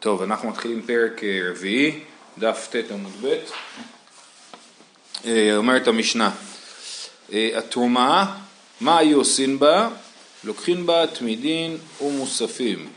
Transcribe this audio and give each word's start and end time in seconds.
טוב, 0.00 0.22
אנחנו 0.22 0.48
מתחילים 0.48 0.82
פרק 0.82 1.24
אה, 1.24 1.50
רביעי, 1.50 1.98
דף 2.38 2.68
ט 2.70 2.76
עמוד 2.90 3.12
ב', 3.22 3.36
אה, 5.26 5.56
אומרת 5.56 5.88
המשנה, 5.88 6.30
אה, 7.32 7.50
התרומה, 7.54 8.36
מה 8.80 8.98
היו 8.98 9.18
עושים 9.18 9.58
בה? 9.58 9.88
לוקחים 10.44 10.86
בה 10.86 11.06
תמידין 11.06 11.76
ומוספים. 12.00 12.88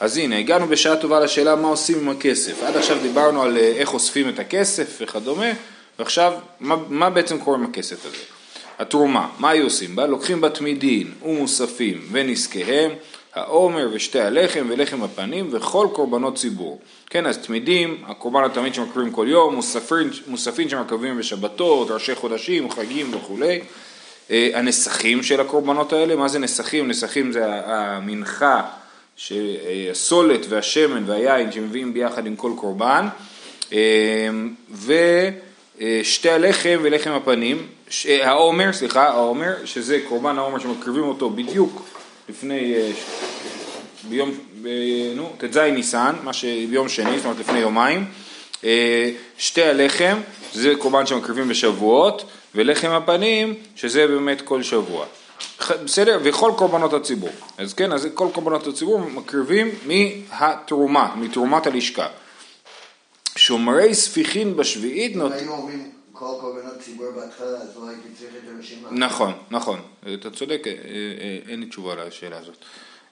אז 0.00 0.16
הנה, 0.16 0.38
הגענו 0.38 0.66
בשעה 0.66 0.96
טובה 0.96 1.20
לשאלה 1.20 1.56
מה 1.56 1.68
עושים 1.68 1.98
עם 1.98 2.08
הכסף. 2.08 2.62
עד 2.62 2.76
עכשיו 2.76 2.98
דיברנו 3.02 3.42
על 3.42 3.56
איך 3.56 3.94
אוספים 3.94 4.28
את 4.28 4.38
הכסף 4.38 4.98
וכדומה, 5.00 5.50
ועכשיו, 5.98 6.32
מה, 6.60 6.76
מה 6.88 7.10
בעצם 7.10 7.38
קורה 7.38 7.56
עם 7.56 7.64
הכסף 7.64 8.06
הזה? 8.06 8.24
התרומה, 8.78 9.28
מה 9.38 9.50
היו 9.50 9.64
עושים 9.64 9.96
בה? 9.96 10.06
לוקחים 10.06 10.40
בה 10.40 10.50
תמידין 10.50 11.12
ומוספים 11.22 12.08
ונזקיהם 12.12 12.90
העומר 13.34 13.88
ושתי 13.92 14.20
הלחם 14.20 14.66
ולחם 14.68 15.02
הפנים 15.02 15.48
וכל 15.52 15.88
קורבנות 15.92 16.36
ציבור. 16.36 16.80
כן, 17.10 17.26
אז 17.26 17.38
תמידים, 17.38 18.02
הקורבן 18.06 18.44
התמיד 18.44 18.74
שמקריבים 18.74 19.12
כל 19.12 19.26
יום, 19.28 19.54
מוספין, 19.54 20.10
מוספין 20.26 20.68
שמקריבים 20.68 21.18
בשבתות, 21.18 21.90
ראשי 21.90 22.14
חודשים, 22.14 22.70
חגים 22.70 23.14
וכולי. 23.14 23.60
אה, 24.30 24.50
הנסכים 24.54 25.22
של 25.22 25.40
הקורבנות 25.40 25.92
האלה, 25.92 26.16
מה 26.16 26.28
זה 26.28 26.38
נסכים? 26.38 26.88
נסכים 26.88 27.32
זה 27.32 27.44
המנחה, 27.46 28.62
הסולת 29.90 30.46
והשמן 30.48 31.02
והיין 31.06 31.52
שמביאים 31.52 31.94
ביחד 31.94 32.26
עם 32.26 32.36
כל 32.36 32.52
קורבן, 32.56 33.08
אה, 33.72 33.78
ושתי 34.86 36.30
הלחם 36.30 36.78
ולחם 36.82 37.10
הפנים, 37.10 37.66
העומר, 38.06 38.72
סליחה, 38.72 39.08
העומר, 39.08 39.54
שזה 39.64 40.00
קורבן 40.08 40.38
העומר 40.38 40.58
שמקריבים 40.58 41.04
אותו 41.04 41.30
בדיוק 41.30 42.01
לפני, 42.28 42.74
אה, 42.74 42.90
ביום, 44.08 44.30
ב, 44.62 44.68
נו, 45.16 45.32
ט"ז 45.38 45.56
ניסן, 45.56 46.14
מה 46.22 46.32
שביום 46.32 46.88
שני, 46.88 47.16
זאת 47.16 47.24
אומרת 47.24 47.38
לפני 47.38 47.58
יומיים, 47.58 48.04
אה, 48.64 49.10
שתי 49.38 49.62
הלחם, 49.62 50.20
זה 50.52 50.72
קורבן 50.78 51.06
שמקריבים 51.06 51.48
בשבועות, 51.48 52.24
ולחם 52.54 52.90
הפנים, 52.90 53.54
שזה 53.76 54.06
באמת 54.06 54.40
כל 54.40 54.62
שבוע. 54.62 55.06
בסדר? 55.84 56.18
וכל 56.22 56.52
קורבנות 56.56 56.92
הציבור. 56.92 57.30
אז 57.58 57.74
כן, 57.74 57.92
אז 57.92 58.08
כל 58.14 58.28
קורבנות 58.32 58.66
הציבור 58.66 58.98
מקריבים 59.00 59.68
מהתרומה, 59.86 61.14
מתרומת 61.16 61.66
הלשכה. 61.66 62.06
שומרי 63.36 63.94
ספיחין 63.94 64.56
בשביעית 64.56 65.16
נות... 65.16 65.32
היינו 65.32 65.52
אומרים 65.52 65.90
כל 66.12 66.26
קורבנות 66.40 66.78
ציבור 66.80 67.10
בהתחלה, 67.10 67.58
אז 67.58 67.76
לא 67.76 67.88
הייתי 67.88 68.08
צריך 68.18 68.30
את 68.34 68.50
הרשימה. 68.56 68.88
נכון, 68.90 69.32
נכון, 69.50 69.80
אתה 70.14 70.30
צודק, 70.30 70.62
אה, 70.66 70.72
אה, 70.72 71.38
אין 71.48 71.60
לי 71.60 71.66
תשובה 71.66 71.94
לשאלה 71.94 72.38
הזאת. 72.38 72.56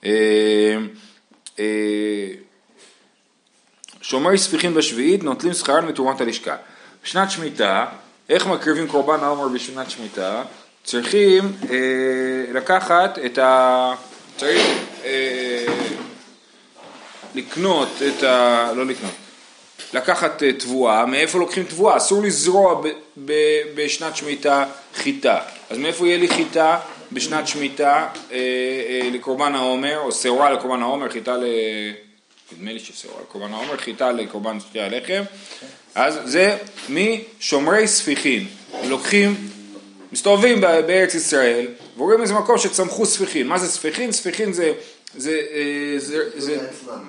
אה, 0.05 0.77
שומרי 4.01 4.39
ספיחין 4.39 4.75
בשביעית 4.75 5.23
נוטלים 5.23 5.53
שכרן 5.53 5.87
מתרומת 5.87 6.21
הלשכה. 6.21 6.57
בשנת 7.05 7.31
שמיטה, 7.31 7.87
איך 8.29 8.47
מקריבים 8.47 8.89
קורבן 8.89 9.25
העומר 9.25 9.49
בשנת 9.49 9.91
שמיטה? 9.91 10.43
צריכים 10.85 11.53
אה, 11.71 12.53
לקחת 12.53 13.19
את 13.27 13.39
ה... 13.39 13.93
צריך 14.37 14.63
אה, 15.05 15.67
לקנות 17.35 17.89
את 18.09 18.23
ה... 18.23 18.73
לא 18.73 18.87
לקנות, 18.87 19.13
לקחת 19.95 20.43
אה, 20.43 20.53
תבואה, 20.53 21.07
מאיפה 21.07 21.39
לוקחים 21.39 21.65
תבואה? 21.65 21.97
אסור 21.97 22.23
לזרוע 22.23 22.75
ב, 22.75 22.89
ב, 23.25 23.33
בשנת 23.75 24.17
שמיטה 24.17 24.65
חיטה. 24.95 25.39
אז 25.71 25.79
מאיפה 25.79 26.07
יהיה 26.07 26.19
לי 26.19 26.29
חיטה 26.29 26.79
בשנת 27.13 27.49
שמיטה 27.49 28.09
אה, 28.33 28.37
אה, 28.37 29.09
לקורבן 29.13 29.55
העומר, 29.55 29.99
או 29.99 30.13
שעורה 30.13 30.51
לקורבן 30.51 30.83
העומר, 30.83 31.09
חיטה 31.09 31.37
ל... 31.37 31.45
נדמה 32.53 32.73
לי 32.73 32.79
ששעורה 32.79 33.21
לקורבן 33.23 33.53
העומר, 33.53 33.77
חיטה 33.77 34.13
לקורבן 34.13 34.61
שתי 34.61 34.81
הלחם. 34.81 35.23
אז 35.95 36.19
זה 36.25 36.57
משומרי 36.89 37.89
ספיחין. 37.89 38.47
לוקחים, 38.85 39.35
מסתובבים 40.13 40.61
בארץ 40.61 41.15
ישראל, 41.15 41.67
ורואים 41.97 42.23
איזה 42.23 42.35
מקום 42.35 42.59
שצמחו 42.59 43.07
ספיחין. 43.07 43.47
מה 43.47 43.59
זה 43.59 43.69
ספיחין? 43.69 44.13
ספיחין 44.13 44.53
זה... 44.53 44.73
זה, 45.17 45.41
אה, 45.53 45.95
זה, 45.99 46.31
זה, 46.37 46.41
זה 46.41 46.59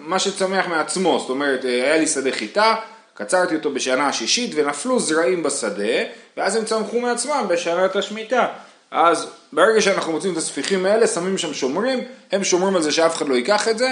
מה 0.02 0.20
שצומח 0.20 0.68
מעצמו, 0.68 1.20
זאת 1.20 1.30
אומרת, 1.30 1.66
אה, 1.66 1.70
היה 1.70 1.98
לי 1.98 2.08
שדה 2.08 2.32
חיטה, 2.32 2.76
קצרתי 3.14 3.56
אותו 3.56 3.72
בשנה 3.72 4.08
השישית 4.08 4.52
ונפלו 4.56 5.00
זרעים 5.00 5.44
בשדה, 5.44 6.04
ואז 6.38 6.56
הם 6.56 6.66
צמחו 6.66 7.00
מעצמם 7.00 7.46
בשנת 7.50 7.96
השמיטה. 7.96 8.48
אז 8.92 9.28
ברגע 9.54 9.82
שאנחנו 9.82 10.12
מוצאים 10.12 10.34
את 10.34 10.38
הספיחים 10.38 10.86
האלה, 10.86 11.08
שמים 11.08 11.38
שם 11.38 11.54
שומרים, 11.54 12.00
הם 12.32 12.44
שומרים 12.44 12.76
על 12.76 12.82
זה 12.82 12.92
שאף 12.92 13.16
אחד 13.16 13.28
לא 13.28 13.36
ייקח 13.36 13.68
את 13.68 13.78
זה, 13.78 13.92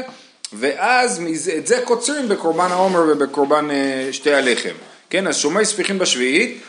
ואז 0.53 1.21
את 1.57 1.67
זה 1.67 1.81
קוצרים 1.85 2.29
בקורבן 2.29 2.71
העומר 2.71 3.03
ובקורבן 3.09 3.71
אה, 3.71 4.09
שתי 4.11 4.33
הלחם. 4.33 4.73
כן, 5.09 5.27
אז 5.27 5.37
שומרי 5.37 5.65
ספיחים 5.65 5.99
בשביעית, 5.99 6.61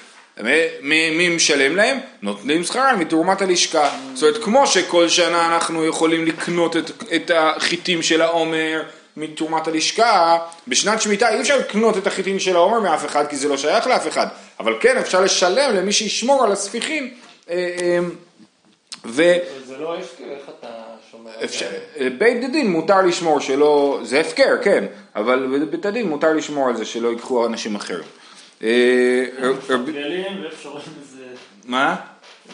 מי 0.83 1.29
משלם 1.29 1.77
להם? 1.77 1.99
נותנים 2.23 2.65
שכרם 2.65 2.97
מתרומת 2.99 3.43
הלשכה. 3.43 3.91
זאת 4.15 4.23
אומרת, 4.23 4.45
כמו 4.45 4.67
שכל 4.67 5.09
שנה 5.09 5.55
אנחנו 5.55 5.85
יכולים 5.85 6.27
לקנות 6.27 6.77
את, 6.77 6.91
את 7.15 7.31
החיטים 7.35 8.03
של 8.03 8.23
העומר 8.23 8.83
מתרומת 9.17 9.69
הלשכה, 9.69 10.39
בשנת 10.69 11.03
שמיטה 11.03 11.29
אי 11.29 11.41
אפשר 11.41 11.59
לקנות 11.59 11.99
את 11.99 12.07
החיטים 12.07 12.39
של 12.39 12.57
העומר 12.57 12.81
מאף 12.81 13.07
אחד, 13.07 13.27
כי 13.27 13.37
זה 13.37 13.49
לא 13.49 13.57
שייך 13.57 13.87
לאף 13.87 14.09
אחד, 14.09 14.27
אבל 14.61 14.75
כן 14.81 14.97
אפשר 14.97 15.21
לשלם 15.21 15.75
למי 15.75 15.93
שישמור 15.93 16.45
על 16.45 16.53
הספיחים. 16.53 17.15
אה, 17.51 17.77
אה, 17.81 17.99
ו... 19.05 19.23
זה 19.67 19.77
לא 19.79 19.97
הפקר, 19.99 20.25
איך 20.25 20.43
אתה 20.59 20.69
שומע? 21.11 21.31
אפשר, 21.45 21.67
בית 22.19 22.45
הדין 22.45 22.71
מותר 22.71 23.03
לשמור 23.03 23.41
שלא, 23.41 24.01
זה 24.03 24.21
הפקר, 24.21 24.57
כן, 24.63 24.85
אבל 25.17 25.59
בבית 25.61 25.87
הדין 25.87 26.09
מותר 26.09 26.33
לשמור 26.33 26.69
על 26.69 26.77
זה 26.77 26.85
שלא 26.85 27.09
ייקחו 27.09 27.47
אנשים 27.47 27.75
אחרים. 27.75 28.20
מפטרלים 28.61 30.43
ואיפה 30.43 30.63
שומרים 30.63 30.83
איזה... 31.01 31.25
מה? 31.65 31.97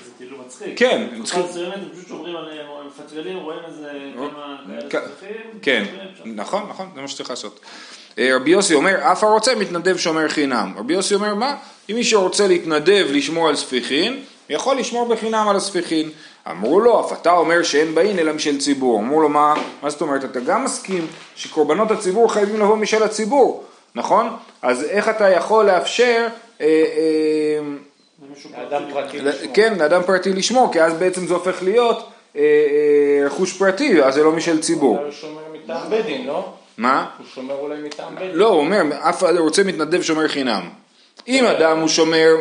זה 0.05 0.11
כאילו 0.19 0.39
מצחיק. 0.39 0.78
כן. 0.78 1.06
בתקופה 1.12 1.47
מסוימת 1.49 1.75
הם 1.75 1.89
פשוט 1.93 2.09
שומרים 2.09 2.37
עליהם, 2.37 2.67
הם 2.81 2.87
מפטרלים, 2.87 3.39
רואים 3.39 3.61
איזה 3.67 3.93
כמה 4.16 4.56
כאלה 4.91 5.09
צריכים. 5.09 5.37
כן, 5.62 5.84
נכון, 6.25 6.66
נכון, 6.69 6.91
זה 6.95 7.00
מה 7.00 7.09
שצריך 7.09 7.31
לעשות. 7.31 7.61
רבי 8.19 8.50
יוסי 8.50 8.75
אומר, 8.75 9.12
אף 9.12 9.25
הרוצה 9.25 9.55
מתנדב 9.55 9.97
שומר 9.97 10.28
חינם. 10.28 10.72
רבי 10.77 10.95
יוסי 10.95 11.15
אומר, 11.15 11.34
מה? 11.34 11.56
אם 11.91 11.95
מישהו 11.95 12.22
רוצה 12.22 12.47
להתנדב 12.47 13.06
לשמור 13.11 13.49
על 13.49 13.56
ספיחין, 13.56 14.22
יכול 14.49 14.77
לשמור 14.77 15.09
בחינם 15.09 15.49
על 15.49 15.56
הספיחין. 15.56 16.11
אמרו 16.50 16.81
לו, 16.81 17.00
אף 17.00 17.21
אתה 17.21 17.33
אומר 17.33 17.62
שאין 17.62 17.95
באין 17.95 18.19
אלא 18.19 18.33
משל 18.33 18.59
ציבור. 18.59 19.00
אמרו 19.00 19.21
לו, 19.21 19.28
מה, 19.28 19.55
מה 19.83 19.91
זאת 19.91 20.00
אומרת? 20.00 20.25
אתה 20.25 20.41
גם 20.41 20.65
מסכים 20.65 21.06
שקורבנות 21.37 21.91
הציבור 21.91 22.33
חייבים 22.33 22.61
לבוא 22.61 22.77
משל 22.77 23.03
הציבור. 23.03 23.65
נכון? 23.97 24.37
אז 24.62 24.84
איך 24.84 25.09
אתה 25.09 25.31
יכול 25.31 25.67
לאפשר... 25.67 26.27
אה, 26.61 26.67
אה, 26.67 27.59
לאדם 28.59 28.83
פרטי 28.93 29.21
לשמור. 29.21 29.55
כן, 29.55 29.79
לאדם 29.79 30.03
פרטי 30.03 30.33
לשמור, 30.33 30.73
כי 30.73 30.83
אז 30.83 30.95
בעצם 30.95 31.27
זה 31.27 31.34
הופך 31.34 31.62
להיות 31.62 32.09
אה, 32.37 32.43
רכוש 33.27 33.53
פרטי, 33.53 34.03
אז 34.03 34.15
זה 34.15 34.23
לא 34.23 34.33
משל 34.33 34.61
ציבור. 34.61 34.99
הוא 34.99 35.11
שומר 35.11 35.43
מטעם 35.53 35.91
בית 35.91 36.07
דין, 36.07 36.27
לא? 36.27 36.53
מה? 36.79 37.07
הוא 37.19 37.27
שומר 37.34 37.55
אולי 37.55 37.83
מטעם 37.83 38.15
בית 38.15 38.29
דין. 38.31 38.37
לא, 38.37 38.49
הוא 38.49 38.61
אומר, 38.61 38.83
אף 39.01 39.25
אחד 39.25 39.37
רוצה 39.37 39.65
מתנדב 39.65 40.03
שומר 40.03 40.28
חינם. 40.28 40.69
אם 41.28 41.45
אדם 41.45 41.81
הוא 41.81 41.89
שומר 41.89 42.34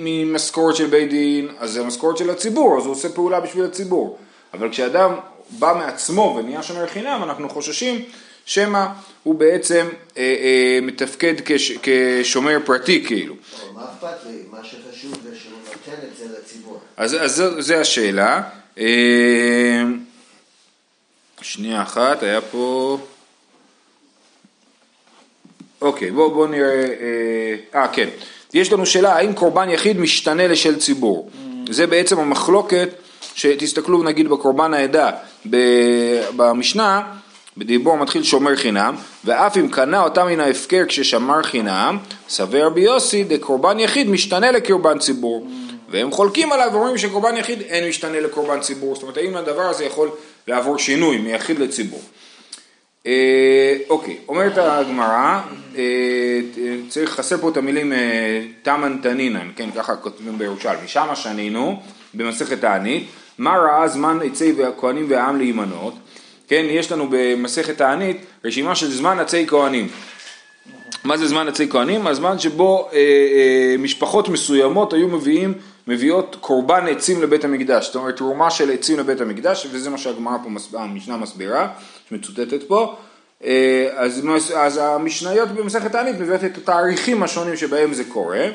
ממשכורת 0.00 0.76
של 0.76 0.86
בית 0.86 1.10
דין, 1.10 1.48
אז 1.58 1.70
זה 1.70 1.82
משכורת 1.84 2.16
של 2.16 2.30
הציבור, 2.30 2.78
אז 2.78 2.84
הוא 2.84 2.92
עושה 2.92 3.08
פעולה 3.08 3.40
בשביל 3.40 3.64
הציבור. 3.64 4.18
אבל 4.54 4.70
כשאדם 4.70 5.14
בא 5.50 5.74
מעצמו 5.78 6.36
ונהיה 6.38 6.62
שומר 6.62 6.86
חינם, 6.86 7.20
אנחנו 7.22 7.48
חוששים 7.48 8.04
שמא 8.46 8.86
הוא 9.22 9.34
בעצם 9.34 9.88
אה, 10.16 10.22
אה, 10.22 10.78
מתפקד 10.82 11.34
כש, 11.44 11.72
כשומר 11.82 12.58
פרטי 12.64 13.04
כאילו. 13.06 13.34
מה 13.74 13.84
אכפת 13.84 14.26
לי? 14.26 14.38
מה 14.50 14.58
שחשוב 14.64 15.14
זה 15.22 15.36
שהוא 15.42 15.52
נותן 15.66 16.06
את 16.08 16.16
זה 16.16 16.24
לציבור. 16.38 16.80
אז, 16.96 17.16
אז 17.20 17.36
זו, 17.36 17.62
זו 17.62 17.74
השאלה. 17.74 18.42
אה, 18.78 19.82
שנייה 21.42 21.82
אחת, 21.82 22.22
היה 22.22 22.40
פה... 22.40 22.98
אוקיי, 25.80 26.10
בואו 26.10 26.30
בוא 26.30 26.46
נראה... 26.46 26.84
אה, 26.84 27.80
אה, 27.80 27.88
כן. 27.88 28.08
יש 28.54 28.72
לנו 28.72 28.86
שאלה, 28.86 29.16
האם 29.16 29.32
קורבן 29.32 29.70
יחיד 29.70 29.98
משתנה 30.00 30.48
לשל 30.48 30.78
ציבור? 30.78 31.30
Mm. 31.32 31.72
זה 31.72 31.86
בעצם 31.86 32.18
המחלוקת, 32.18 32.88
שתסתכלו 33.34 34.02
נגיד 34.02 34.28
בקורבן 34.28 34.74
העדה 34.74 35.10
במשנה, 36.36 37.02
בדיבור 37.56 37.96
מתחיל 37.96 38.22
שומר 38.22 38.56
חינם, 38.56 38.94
ואף 39.24 39.56
אם 39.56 39.68
קנה 39.68 40.02
אותה 40.02 40.24
מן 40.24 40.40
ההפקר 40.40 40.82
כששמר 40.88 41.42
חינם, 41.42 41.98
סבר 42.28 42.66
רבי 42.66 42.80
יוסי 42.80 43.24
דקורבן 43.24 43.78
יחיד 43.78 44.10
משתנה 44.10 44.50
לקורבן 44.50 44.98
ציבור. 44.98 45.46
והם 45.88 46.10
חולקים 46.10 46.52
עליו 46.52 46.68
ואומרים 46.72 46.98
שקורבן 46.98 47.36
יחיד 47.36 47.60
אין 47.60 47.88
משתנה 47.88 48.20
לקורבן 48.20 48.60
ציבור. 48.60 48.94
זאת 48.94 49.02
אומרת, 49.02 49.16
האם 49.16 49.36
הדבר 49.36 49.62
הזה 49.62 49.84
יכול 49.84 50.10
לעבור 50.48 50.78
שינוי 50.78 51.18
מיחיד 51.18 51.58
לציבור. 51.58 52.02
אה, 53.06 53.76
אוקיי, 53.90 54.16
אומרת 54.28 54.58
הגמרא, 54.58 55.40
אה, 55.76 56.40
צריך, 56.88 57.10
חסר 57.10 57.36
פה 57.38 57.48
את 57.48 57.56
המילים 57.56 57.92
אה, 57.92 58.42
תמן 58.62 58.96
תנינן, 59.02 59.48
כן, 59.56 59.70
ככה 59.76 59.96
כותבים 59.96 60.38
בירושלמי, 60.38 60.88
שמה 60.88 61.16
שנינו, 61.16 61.82
במסכת 62.14 62.60
תענית, 62.60 63.06
מה 63.38 63.56
ראה 63.56 63.88
זמן 63.88 64.18
עצי 64.24 64.54
הכהנים 64.68 65.06
והעם 65.08 65.38
להימנות? 65.38 65.94
כן, 66.50 66.66
יש 66.68 66.92
לנו 66.92 67.06
במסכת 67.10 67.78
תענית 67.78 68.16
רשימה 68.44 68.74
של 68.74 68.90
זמן 68.90 69.18
עצי 69.18 69.46
כהנים. 69.46 69.88
מה 71.04 71.16
זה 71.16 71.26
זמן 71.28 71.48
עצי 71.48 71.68
כהנים? 71.68 72.06
הזמן 72.06 72.38
שבו 72.38 72.88
אה, 72.92 72.98
אה, 72.98 73.76
משפחות 73.78 74.28
מסוימות 74.28 74.92
היו 74.92 75.08
מביאים, 75.08 75.54
מביאות 75.86 76.36
קורבן 76.40 76.86
עצים 76.88 77.22
לבית 77.22 77.44
המקדש, 77.44 77.86
זאת 77.86 77.96
אומרת 77.96 78.16
תרומה 78.16 78.50
של 78.50 78.70
עצים 78.70 78.98
לבית 78.98 79.20
המקדש, 79.20 79.66
וזה 79.70 79.90
מה 79.90 79.98
שהגמרא 79.98 80.36
פה, 80.42 80.50
מס, 80.50 80.74
המשנה 80.74 81.16
מסבירה, 81.16 81.68
שמצוטטת 82.08 82.62
פה. 82.62 82.94
אה, 83.44 83.88
אז, 83.96 84.22
אז 84.56 84.80
המשניות 84.82 85.48
במסכת 85.48 85.92
תענית 85.92 86.20
מביאות 86.20 86.44
את 86.44 86.58
התאריכים 86.58 87.22
השונים 87.22 87.56
שבהם 87.56 87.94
זה 87.94 88.04
קורה, 88.04 88.46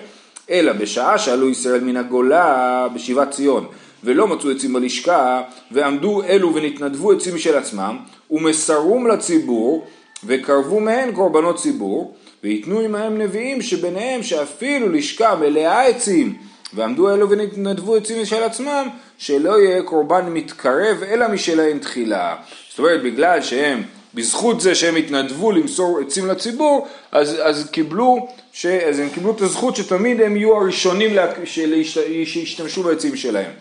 אלא 0.50 0.74
בשעה 0.74 1.18
שעלו 1.18 1.50
ישראל 1.50 1.80
מן 1.80 1.98
הגולה 1.98 2.88
בשיבת 2.96 3.32
ציון 3.32 3.68
ולא 4.06 4.28
מצאו 4.28 4.52
עצים 4.52 4.74
בלשכה 4.74 5.42
ועמדו 5.72 6.24
אלו 6.24 6.56
ונתנדבו 6.56 7.12
עצים 7.12 7.36
משל 7.36 7.58
עצמם 7.58 7.98
ומסרום 8.32 9.08
לציבור 9.08 9.88
וקרבו 10.24 10.80
מהן 10.80 11.12
קורבנות 11.12 11.56
ציבור 11.56 12.16
ויתנו 12.44 12.80
עמהם 12.80 13.22
נביאים 13.22 13.62
שביניהם 13.62 14.24
שאפילו 14.24 14.90
לשכה 14.90 15.36
מלאה 15.36 15.88
עצים 15.88 16.36
ועמדו 16.74 17.14
אלו 17.14 17.30
ונתנדבו 17.30 17.96
עצים 17.96 18.22
משל 18.22 18.44
עצמם 18.44 18.88
שלא 19.18 19.60
יהיה 19.60 19.84
קורבן 19.84 20.26
מתקרב 20.30 21.04
אלא 21.04 21.28
משלהם 21.28 21.80
תחילה 21.80 22.36
זאת 22.70 22.80
אומרת 22.80 23.04
בגלל 23.04 23.42
שהם 23.42 23.84
בזכות 24.16 24.62
זה 24.62 24.76
שהם 24.76 24.96
התנדבו 24.96 25.52
למסור 25.52 26.00
עצים 26.00 26.28
לציבור, 26.28 26.88
אז, 27.12 27.38
אז, 27.44 27.70
קיבלו, 27.70 28.28
ש, 28.54 28.66
אז 28.66 29.00
הם 29.00 29.10
קיבלו 29.10 29.32
את 29.32 29.42
הזכות 29.42 29.76
שתמיד 29.76 30.22
הם 30.22 30.38
יהיו 30.38 30.56
הראשונים 30.56 31.16
לה, 31.16 31.28
שישתמשו 32.26 32.84
בעצים 32.84 33.16
שלהם. 33.16 33.52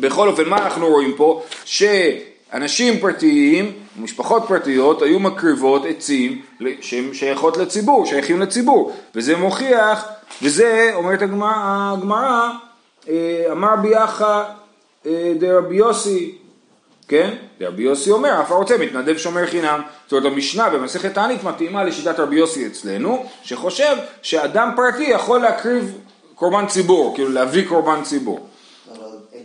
בכל 0.00 0.28
אופן, 0.28 0.48
מה 0.48 0.58
אנחנו 0.58 0.88
רואים 0.88 1.14
פה? 1.16 1.42
שאנשים 1.64 3.00
פרטיים, 3.00 3.72
משפחות 3.96 4.42
פרטיות, 4.48 5.02
היו 5.02 5.20
מקריבות 5.20 5.82
עצים 5.86 6.42
שהם 6.80 7.14
שייכות 7.14 7.56
לציבור, 7.56 8.06
שייכים 8.06 8.40
לציבור, 8.40 8.92
וזה 9.14 9.36
מוכיח, 9.36 10.08
וזה, 10.42 10.90
אומרת 10.94 11.22
הגמרא, 11.22 12.50
אה, 13.08 13.44
אמר 13.52 13.76
ביאחא 13.76 14.42
אה, 15.06 15.32
דרבי 15.38 15.76
יוסי 15.76 16.34
כן? 17.10 17.34
רבי 17.60 17.82
יוסי 17.82 18.10
אומר, 18.10 18.40
אף 18.40 18.50
הרוצה 18.50 18.78
מתנדב 18.78 19.16
שומר 19.16 19.46
חינם. 19.46 19.80
זאת 20.06 20.12
אומרת, 20.12 20.32
המשנה 20.32 20.70
במסכת 20.70 21.14
תענית 21.14 21.44
מתאימה 21.44 21.84
לשיטת 21.84 22.20
רבי 22.20 22.36
יוסי 22.36 22.66
אצלנו, 22.66 23.26
שחושב 23.42 23.96
שאדם 24.22 24.72
פרטי 24.76 25.02
יכול 25.02 25.40
להקריב 25.40 25.98
קורבן 26.34 26.66
ציבור, 26.66 27.14
כאילו 27.14 27.30
להביא 27.30 27.68
קורבן 27.68 28.02
ציבור. 28.02 28.46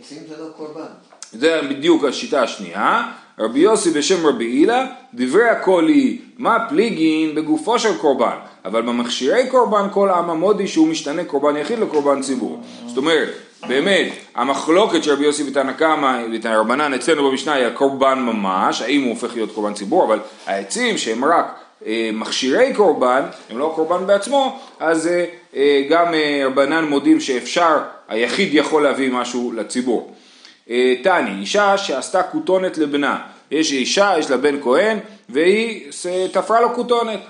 אבל 0.08 0.18
עצים 0.18 0.28
זה 0.28 0.42
לא 0.42 0.48
קורבן. 0.56 0.86
זה 1.32 1.60
בדיוק 1.70 2.04
השיטה 2.04 2.42
השנייה. 2.42 3.02
רבי 3.38 3.58
יוסי 3.58 3.90
בשם 3.90 4.26
רבי 4.26 4.44
הילה, 4.44 4.86
דברי 5.14 5.48
הכל 5.48 5.88
היא 5.88 6.18
מה 6.38 6.68
פליגין 6.68 7.34
בגופו 7.34 7.78
של 7.78 7.98
קורבן, 7.98 8.36
אבל 8.64 8.82
במכשירי 8.82 9.50
קורבן 9.50 9.88
כל 9.92 10.08
העם 10.08 10.30
המודי 10.30 10.68
שהוא 10.68 10.88
משתנה 10.88 11.24
קורבן 11.24 11.56
יחיד 11.56 11.78
לקורבן 11.78 12.22
ציבור. 12.22 12.60
זאת 12.86 12.96
אומרת, 12.96 13.28
באמת, 13.68 14.12
המחלוקת 14.34 15.04
של 15.04 15.12
רבי 15.12 15.24
יוסי 15.24 15.42
ותנא 15.48 15.72
קמא 15.72 16.18
ותנא 16.34 16.96
אצלנו 16.96 17.30
במשנה 17.30 17.52
היא 17.52 17.66
הקורבן 17.66 18.18
ממש, 18.18 18.82
האם 18.82 19.02
הוא 19.02 19.10
הופך 19.10 19.34
להיות 19.34 19.52
קורבן 19.52 19.74
ציבור, 19.74 20.04
אבל 20.04 20.18
העצים 20.46 20.98
שהם 20.98 21.24
רק 21.24 21.65
מכשירי 22.12 22.74
קורבן, 22.74 23.22
הם 23.50 23.58
לא 23.58 23.72
קורבן 23.74 24.06
בעצמו, 24.06 24.58
אז 24.80 25.06
אה, 25.06 25.24
אה, 25.56 25.82
גם 25.90 26.14
אה, 26.14 26.42
רבנן 26.46 26.84
מודים 26.84 27.20
שאפשר, 27.20 27.78
היחיד 28.08 28.54
יכול 28.54 28.82
להביא 28.82 29.10
משהו 29.12 29.52
לציבור. 29.52 30.14
אה, 30.70 30.94
תני, 31.02 31.30
אישה 31.40 31.78
שעשתה 31.78 32.22
כותונת 32.22 32.78
לבנה, 32.78 33.18
יש 33.50 33.72
אישה, 33.72 34.14
יש 34.18 34.30
לה 34.30 34.36
בן 34.36 34.62
כהן, 34.62 34.98
והיא 35.28 35.90
תפרה 36.32 36.60
לו 36.60 36.74
כותונת. 36.74 37.20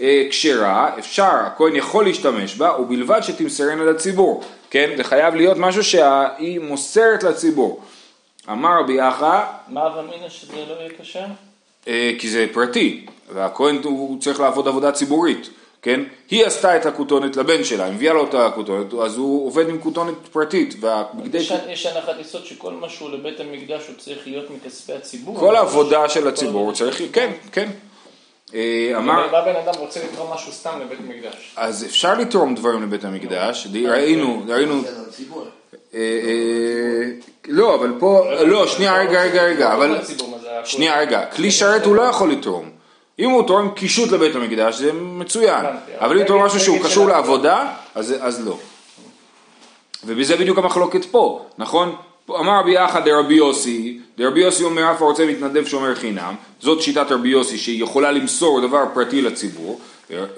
אה, 0.00 0.26
כשרה, 0.30 0.98
אפשר, 0.98 1.30
הכהן 1.46 1.76
יכול 1.76 2.04
להשתמש 2.04 2.54
בה, 2.54 2.80
ובלבד 2.80 3.20
שתמסרנה 3.22 3.84
לציבור, 3.84 4.42
כן? 4.70 4.90
זה 4.96 5.04
חייב 5.04 5.34
להיות 5.34 5.56
משהו 5.56 5.84
שהיא 5.84 6.60
מוסרת 6.60 7.22
לציבור. 7.22 7.80
אמר 8.50 8.80
רבי 8.80 9.08
אחא... 9.08 9.44
מה 9.68 9.86
אבא 9.86 10.28
שזה 10.28 10.52
לא 10.68 10.74
יהיה 10.80 10.90
כשר? 10.98 11.24
אה, 11.88 12.12
כי 12.18 12.30
זה 12.30 12.46
פרטי, 12.52 13.06
והכהן 13.32 13.80
הוא 13.84 14.20
צריך 14.20 14.40
לעבוד 14.40 14.68
עבודה 14.68 14.92
ציבורית. 14.92 15.50
כן? 15.82 16.00
היא 16.30 16.46
עשתה 16.46 16.76
את 16.76 16.86
הכותונת 16.86 17.36
לבן 17.36 17.64
שלה, 17.64 17.86
הביאה 17.86 18.12
לו 18.12 18.24
את 18.24 18.34
הכותונת, 18.34 18.94
אז 18.94 19.16
הוא 19.16 19.46
עובד 19.46 19.68
עם 19.68 19.78
כותונת 19.80 20.14
פרטית. 20.32 20.74
והבגדי... 20.80 21.38
יש 21.68 21.86
הנחת 21.86 22.14
יסוד 22.20 22.44
שכל 22.44 22.72
מה 22.72 22.88
שהוא 22.88 23.10
לבית 23.10 23.40
המקדש 23.40 23.86
הוא 23.88 23.96
צריך 23.98 24.26
להיות 24.26 24.50
מכספי 24.50 24.92
הציבור. 24.92 25.38
כל 25.38 25.56
העבודה 25.56 26.08
של 26.08 26.28
הציבור 26.28 26.66
הוא 26.66 26.72
צריך, 26.72 27.02
כן, 27.12 27.32
כן. 27.52 27.70
אה, 28.54 28.92
אמר... 28.96 29.24
אם 29.24 29.44
בן 29.44 29.56
אדם 29.56 29.80
רוצה 29.80 30.00
לתרום 30.04 30.34
משהו 30.34 30.52
סתם 30.52 30.80
לבית 30.80 30.98
המקדש. 31.00 31.54
אז 31.56 31.84
אפשר 31.84 32.14
לתרום 32.14 32.54
דברים 32.54 32.82
לבית 32.82 33.04
המקדש, 33.04 33.66
ראינו, 33.88 34.42
ראינו... 34.48 34.82
אה, 35.94 35.98
אה, 35.98 37.10
לא, 37.48 37.74
אבל 37.74 37.92
פה, 37.98 38.24
לא, 38.40 38.66
שנייה, 38.66 38.98
רגע, 38.98 39.22
רגע, 39.22 39.42
רגע, 39.42 39.74
אבל... 39.74 39.98
שנייה, 40.64 41.00
רגע, 41.00 41.26
כלי 41.26 41.50
שרת 41.50 41.84
הוא 41.84 41.96
לא 41.96 42.02
יכול 42.02 42.32
לתרום. 42.32 42.70
אם 43.18 43.30
הוא 43.30 43.46
תורם 43.46 43.70
קישוט 43.70 44.12
לבית 44.12 44.36
המקדש 44.36 44.74
זה 44.74 44.92
מצוין, 44.92 45.66
אבל 45.98 46.12
אם 46.12 46.18
הוא 46.18 46.26
תורם 46.26 46.42
משהו 46.42 46.60
שהוא 46.60 46.78
קשור 46.84 47.08
לעבודה, 47.08 47.72
אז 47.94 48.46
לא. 48.46 48.58
ובזה 50.04 50.36
בדיוק 50.36 50.58
המחלוקת 50.58 51.04
פה, 51.04 51.46
נכון? 51.58 51.96
אמר 52.30 52.60
רבי 52.60 52.70
יחא 52.70 53.00
דרבי 53.00 53.34
יוסי, 53.34 53.98
דרבי 54.18 54.40
יוסי 54.40 54.64
אומר 54.64 54.92
אף 54.92 55.02
הרוצה 55.02 55.26
מתנדב 55.26 55.66
שומר 55.66 55.94
חינם, 55.94 56.34
זאת 56.60 56.82
שיטת 56.82 57.06
רבי 57.10 57.28
יוסי 57.28 57.58
שהיא 57.58 57.82
יכולה 57.82 58.12
למסור 58.12 58.60
דבר 58.60 58.84
פרטי 58.94 59.22
לציבור, 59.22 59.80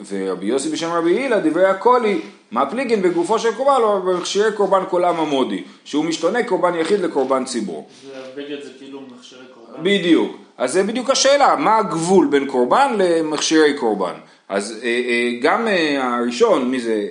ורבי 0.08 0.46
יוסי 0.46 0.69
בשם 0.69 0.93
רבי 0.93 1.11
הילה 1.11 1.40
דברי 1.40 1.64
הקולי, 1.64 2.20
מה 2.50 2.70
פליגין 2.70 3.02
בגופו 3.02 3.38
של 3.38 3.55
קורבן 3.55 3.82
או 3.82 4.02
במכשירי 4.02 4.52
קורבן 4.52 4.84
קולם 4.84 5.20
המודי, 5.20 5.62
שהוא 5.84 6.05
משתנה 6.05 6.43
קורבן 6.44 6.75
יחיד 6.75 7.00
לקורבן 7.00 7.44
ציבור. 7.44 7.88
זה 8.06 8.19
הבגד 8.32 8.62
זה 8.62 8.70
כאילו 8.78 9.00
מכשירי 9.00 9.40
קורבן. 9.40 9.53
בדיוק. 9.82 10.37
אז 10.59 10.73
זה 10.73 10.82
בדיוק 10.82 11.11
השאלה, 11.11 11.56
מה 11.56 11.76
הגבול 11.76 12.26
בין 12.26 12.47
קורבן 12.47 12.93
למכשירי 12.99 13.75
קורבן? 13.75 14.15
אז 14.49 14.81
אה, 14.82 14.88
אה, 14.88 15.31
גם 15.43 15.69
אה, 15.69 16.17
הראשון, 16.17 16.71
מי 16.71 16.81
זה, 16.81 17.05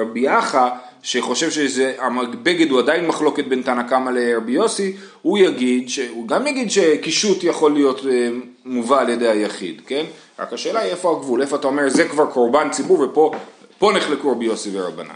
רבי 0.00 0.38
אחא, 0.38 0.68
שחושב 1.02 1.50
שהבגד 1.50 2.70
הוא 2.70 2.78
עדיין 2.78 3.06
מחלוקת 3.06 3.44
בין 3.44 3.62
תנא 3.62 3.82
קמא 3.82 4.10
לרבי 4.10 4.52
יוסי, 4.52 4.92
הוא 5.22 5.38
יגיד, 5.38 5.88
הוא 6.10 6.28
גם 6.28 6.46
יגיד 6.46 6.70
שקישוט 6.70 7.44
יכול 7.44 7.72
להיות 7.72 8.00
מובא 8.64 9.00
על 9.00 9.08
ידי 9.08 9.28
היחיד, 9.28 9.80
כן? 9.86 10.04
רק 10.38 10.52
השאלה 10.52 10.80
היא 10.80 10.90
איפה 10.90 11.16
הגבול, 11.16 11.42
איפה 11.42 11.56
אתה 11.56 11.66
אומר 11.66 11.88
זה 11.88 12.08
כבר 12.08 12.26
קורבן 12.26 12.68
ציבור 12.70 13.00
ופה 13.00 13.92
נחלקו 13.92 14.30
רבי 14.30 14.44
יוסי 14.44 14.70
ורבנן. 14.72 15.14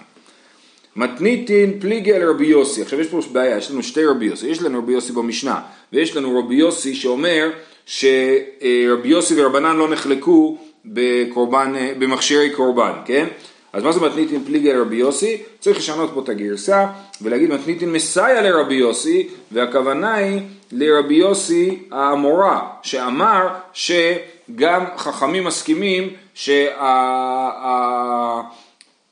מתניתין 0.96 1.80
פליגי 1.80 2.12
על 2.12 2.30
רבי 2.30 2.46
יוסי, 2.46 2.82
עכשיו 2.82 3.00
יש 3.00 3.06
פה 3.06 3.20
בעיה, 3.32 3.56
יש 3.56 3.70
לנו 3.70 3.82
שתי 3.82 4.04
רבי 4.04 4.24
יוסי, 4.24 4.46
יש 4.46 4.62
לנו 4.62 4.78
רבי 4.78 4.92
יוסי 4.92 5.12
במשנה 5.12 5.60
ויש 5.92 6.16
לנו 6.16 6.38
רבי 6.38 6.54
יוסי 6.54 6.94
שאומר 6.94 7.50
שרבי 7.86 9.08
יוסי 9.08 9.42
ורבנן 9.42 9.76
לא 9.76 9.88
נחלקו 9.88 10.58
בקורבן, 10.84 11.72
במכשירי 11.98 12.50
קורבן, 12.50 12.92
כן? 13.04 13.26
אז 13.72 13.82
מה 13.82 13.92
זה 13.92 14.00
מתניתין 14.00 14.44
פליגי 14.44 14.70
על 14.70 14.80
רבי 14.80 14.96
יוסי? 14.96 15.42
צריך 15.60 15.78
לשנות 15.78 16.10
פה 16.14 16.20
את 16.20 16.28
הגרסה 16.28 16.86
ולהגיד 17.22 17.50
מתניתין 17.50 17.92
מסייע 17.92 18.42
לרבי 18.42 18.74
יוסי 18.74 19.28
והכוונה 19.52 20.14
היא 20.14 20.40
לרבי 20.72 21.14
יוסי 21.14 21.78
האמורה 21.90 22.68
שאמר 22.82 23.48
שגם 23.72 24.84
חכמים 24.96 25.44
מסכימים 25.44 26.10
שה... 26.34 26.66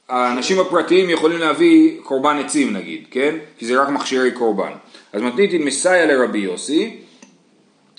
האנשים 0.09 0.61
הפרטיים 0.61 1.11
יכולים 1.11 1.39
להביא 1.39 2.01
קורבן 2.03 2.37
עצים 2.45 2.73
נגיד, 2.73 3.05
כן? 3.11 3.37
כי 3.59 3.67
זה 3.67 3.83
רק 3.83 3.89
מכשירי 3.89 4.31
קורבן. 4.31 4.73
אז 5.15 5.23
מתניתין 5.23 5.63
מסייע 5.63 6.07
לרבי 6.07 6.39
יוסי, 6.39 6.97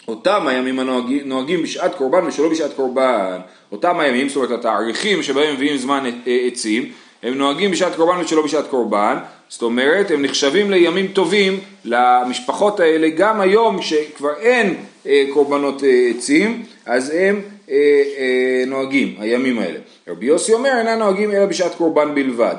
אותם 0.07 0.47
הימים 0.47 0.79
הנוהגים 0.79 1.63
בשעת 1.63 1.95
קורבן 1.95 2.27
ושלא 2.27 2.49
בשעת 2.49 2.73
קורבן, 2.73 3.37
אותם 3.71 3.99
הימים, 3.99 4.29
זאת 4.29 4.35
אומרת 4.35 4.51
התאריכים 4.51 5.23
שבהם 5.23 5.55
מביאים 5.55 5.77
זמן 5.77 6.09
עצים, 6.25 6.91
הם 7.23 7.33
נוהגים 7.33 7.71
בשעת 7.71 7.95
קורבן 7.95 8.21
ושלא 8.21 8.41
בשעת 8.41 8.67
קורבן, 8.67 9.17
זאת 9.49 9.61
אומרת 9.61 10.11
הם 10.11 10.21
נחשבים 10.21 10.71
לימים 10.71 11.07
טובים 11.07 11.59
למשפחות 11.85 12.79
האלה 12.79 13.09
גם 13.09 13.41
היום 13.41 13.81
שכבר 13.81 14.33
אין 14.39 14.75
אה, 15.07 15.25
קורבנות 15.33 15.83
אה, 15.83 16.11
עצים, 16.17 16.63
אז 16.85 17.09
הם 17.15 17.41
אה, 17.69 17.75
אה, 18.17 18.63
נוהגים, 18.67 19.15
הימים 19.19 19.59
האלה. 19.59 19.79
רבי 20.07 20.25
יוסי 20.25 20.53
אומר 20.53 20.77
אינם 20.77 20.99
נוהגים 20.99 21.31
אלא 21.31 21.45
בשעת 21.45 21.75
קורבן 21.75 22.15
בלבד. 22.15 22.55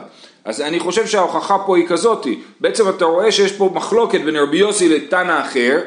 אז 0.47 0.61
אני 0.61 0.81
חושב 0.81 1.07
שההוכחה 1.07 1.59
פה 1.67 1.77
היא 1.77 1.87
כזאתי, 1.89 2.41
בעצם 2.61 2.89
אתה 2.89 3.05
רואה 3.05 3.33
שיש 3.33 3.53
פה 3.53 3.71
מחלוקת 3.75 4.21
בין 4.21 4.37
רבי 4.37 4.57
יוסי 4.57 4.89
לתנא 4.89 5.41
אחר 5.41 5.81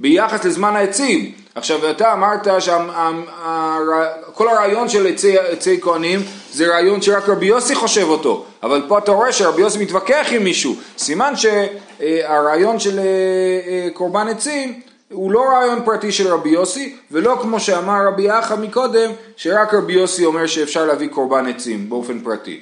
ביחס 0.00 0.44
לזמן 0.44 0.76
העצים. 0.76 1.32
עכשיו 1.54 1.90
אתה 1.90 2.12
אמרת 2.12 2.48
שכל 2.60 4.48
הרעיון 4.48 4.88
של 4.88 5.06
עצי, 5.06 5.38
עצי 5.38 5.80
כהנים 5.80 6.20
זה 6.52 6.66
רעיון 6.66 7.02
שרק 7.02 7.28
רבי 7.28 7.46
יוסי 7.46 7.74
חושב 7.74 8.08
אותו, 8.08 8.44
אבל 8.62 8.82
פה 8.88 8.98
אתה 8.98 9.12
רואה 9.12 9.32
שרבי 9.32 9.62
יוסי 9.62 9.78
מתווכח 9.82 10.26
עם 10.30 10.44
מישהו, 10.44 10.76
סימן 10.98 11.32
שהרעיון 11.36 12.78
של 12.78 12.98
אה, 12.98 13.04
אה, 13.04 13.88
קורבן 13.92 14.28
עצים 14.28 14.80
הוא 15.12 15.32
לא 15.32 15.40
רעיון 15.40 15.84
פרטי 15.84 16.12
של 16.12 16.28
רבי 16.28 16.48
יוסי, 16.48 16.96
ולא 17.10 17.38
כמו 17.42 17.60
שאמר 17.60 18.06
רבי 18.06 18.30
אחא 18.30 18.54
מקודם, 18.54 19.10
שרק 19.36 19.74
רבי 19.74 19.92
יוסי 19.92 20.24
אומר 20.24 20.46
שאפשר 20.46 20.84
להביא 20.84 21.08
קורבן 21.08 21.46
עצים 21.46 21.90
באופן 21.90 22.20
פרטי, 22.20 22.60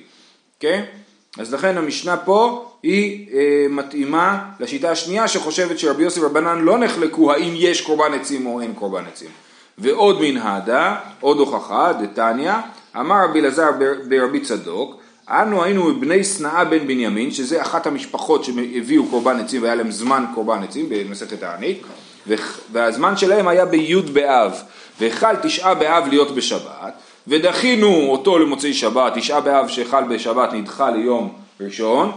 כן? 0.61 0.83
אז 1.39 1.55
לכן 1.55 1.79
המשנה 1.79 2.17
פה 2.17 2.71
היא 2.83 3.27
אה, 3.33 3.67
מתאימה 3.71 4.45
לשיטה 4.61 4.91
השנייה 4.91 5.29
שחושבת 5.29 5.79
שרבי 5.79 6.03
יוסי 6.03 6.21
ורבנן 6.21 6.59
לא 6.59 6.79
נחלקו 6.79 7.33
האם 7.33 7.53
יש 7.57 7.81
קורבן 7.81 8.15
עצים 8.15 8.47
או 8.47 8.61
אין 8.61 8.73
קורבן 8.75 9.05
עצים. 9.13 9.29
ועוד 9.79 10.19
מנהדה, 10.21 10.97
עוד 11.21 11.39
הוכחה, 11.39 11.93
דתניא, 11.93 12.53
אמר 12.97 13.25
רבי 13.25 13.41
אלעזר 13.41 13.71
ברבי 14.09 14.41
צדוק, 14.41 14.97
אנו 15.29 15.65
היינו 15.65 16.01
בני 16.01 16.25
שנאה 16.25 16.65
בן 16.65 16.87
בנימין, 16.87 17.31
שזה 17.31 17.63
אחת 17.63 17.87
המשפחות 17.87 18.45
שהביאו 18.45 19.07
קורבן 19.07 19.41
עצים 19.41 19.63
והיה 19.63 19.75
להם 19.75 19.91
זמן 19.91 20.25
קורבן 20.35 20.63
עצים 20.63 20.87
במסכת 20.89 21.43
הענית, 21.43 21.83
והזמן 22.73 23.17
שלהם 23.17 23.49
היה 23.49 23.67
בי' 23.67 24.01
באב, 24.13 24.63
והחל 25.01 25.37
תשעה 25.43 25.75
באב 25.75 26.09
להיות 26.09 26.35
בשבת, 26.35 26.93
ודחינו 27.29 28.09
אותו 28.11 28.39
למוצאי 28.39 28.75
שבת, 28.75 29.13
תשעה 29.15 29.41
באב 29.41 29.69
שחל 29.69 30.05
בשבת 30.05 30.53
נדחה 30.53 30.91
ליום 30.91 31.33
ראשון, 31.61 32.13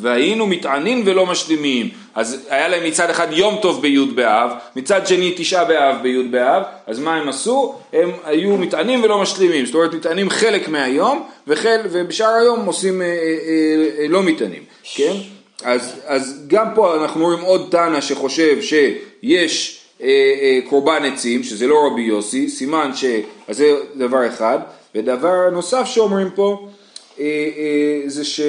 והיינו 0.00 0.46
מתענים 0.46 1.02
ולא 1.06 1.26
משלימים, 1.26 1.88
אז 2.14 2.46
היה 2.50 2.68
להם 2.68 2.84
מצד 2.84 3.10
אחד 3.10 3.26
יום 3.30 3.58
טוב 3.62 3.82
בי' 3.82 4.04
באב, 4.04 4.50
מצד 4.76 5.06
שני 5.06 5.34
תשעה 5.36 5.64
באב 5.64 6.02
בי' 6.02 6.22
באב, 6.22 6.62
אז 6.86 6.98
מה 6.98 7.16
הם 7.16 7.28
עשו? 7.28 7.74
הם 7.92 8.10
היו 8.24 8.56
מתענים 8.56 9.04
ולא 9.04 9.18
משלימים, 9.18 9.66
זאת 9.66 9.74
אומרת 9.74 9.94
מתענים 9.94 10.30
חלק 10.30 10.68
מהיום, 10.68 11.26
וחל, 11.46 11.80
ובשאר 11.90 12.34
היום 12.34 12.66
עושים 12.66 13.02
אה, 13.02 13.06
אה, 13.06 13.12
אה, 13.98 14.08
לא 14.08 14.22
מתענים, 14.22 14.62
כן? 14.94 15.12
אז, 15.64 16.00
אז 16.06 16.44
גם 16.46 16.66
פה 16.74 17.02
אנחנו 17.02 17.24
רואים 17.24 17.40
עוד 17.40 17.68
תנא 17.70 18.00
שחושב 18.00 18.62
שיש 18.62 19.85
קורבן 20.68 21.04
עצים, 21.04 21.42
שזה 21.42 21.66
לא 21.66 21.86
רבי 21.86 22.02
יוסי, 22.02 22.48
סימן 22.48 22.90
ש... 22.94 23.04
אז 23.48 23.56
זה 23.56 23.74
דבר 23.94 24.26
אחד, 24.26 24.58
ודבר 24.94 25.50
נוסף 25.52 25.84
שאומרים 25.84 26.30
פה, 26.34 26.68
אה, 27.20 27.24
אה, 27.24 28.02
זה 28.06 28.24
ש... 28.24 28.40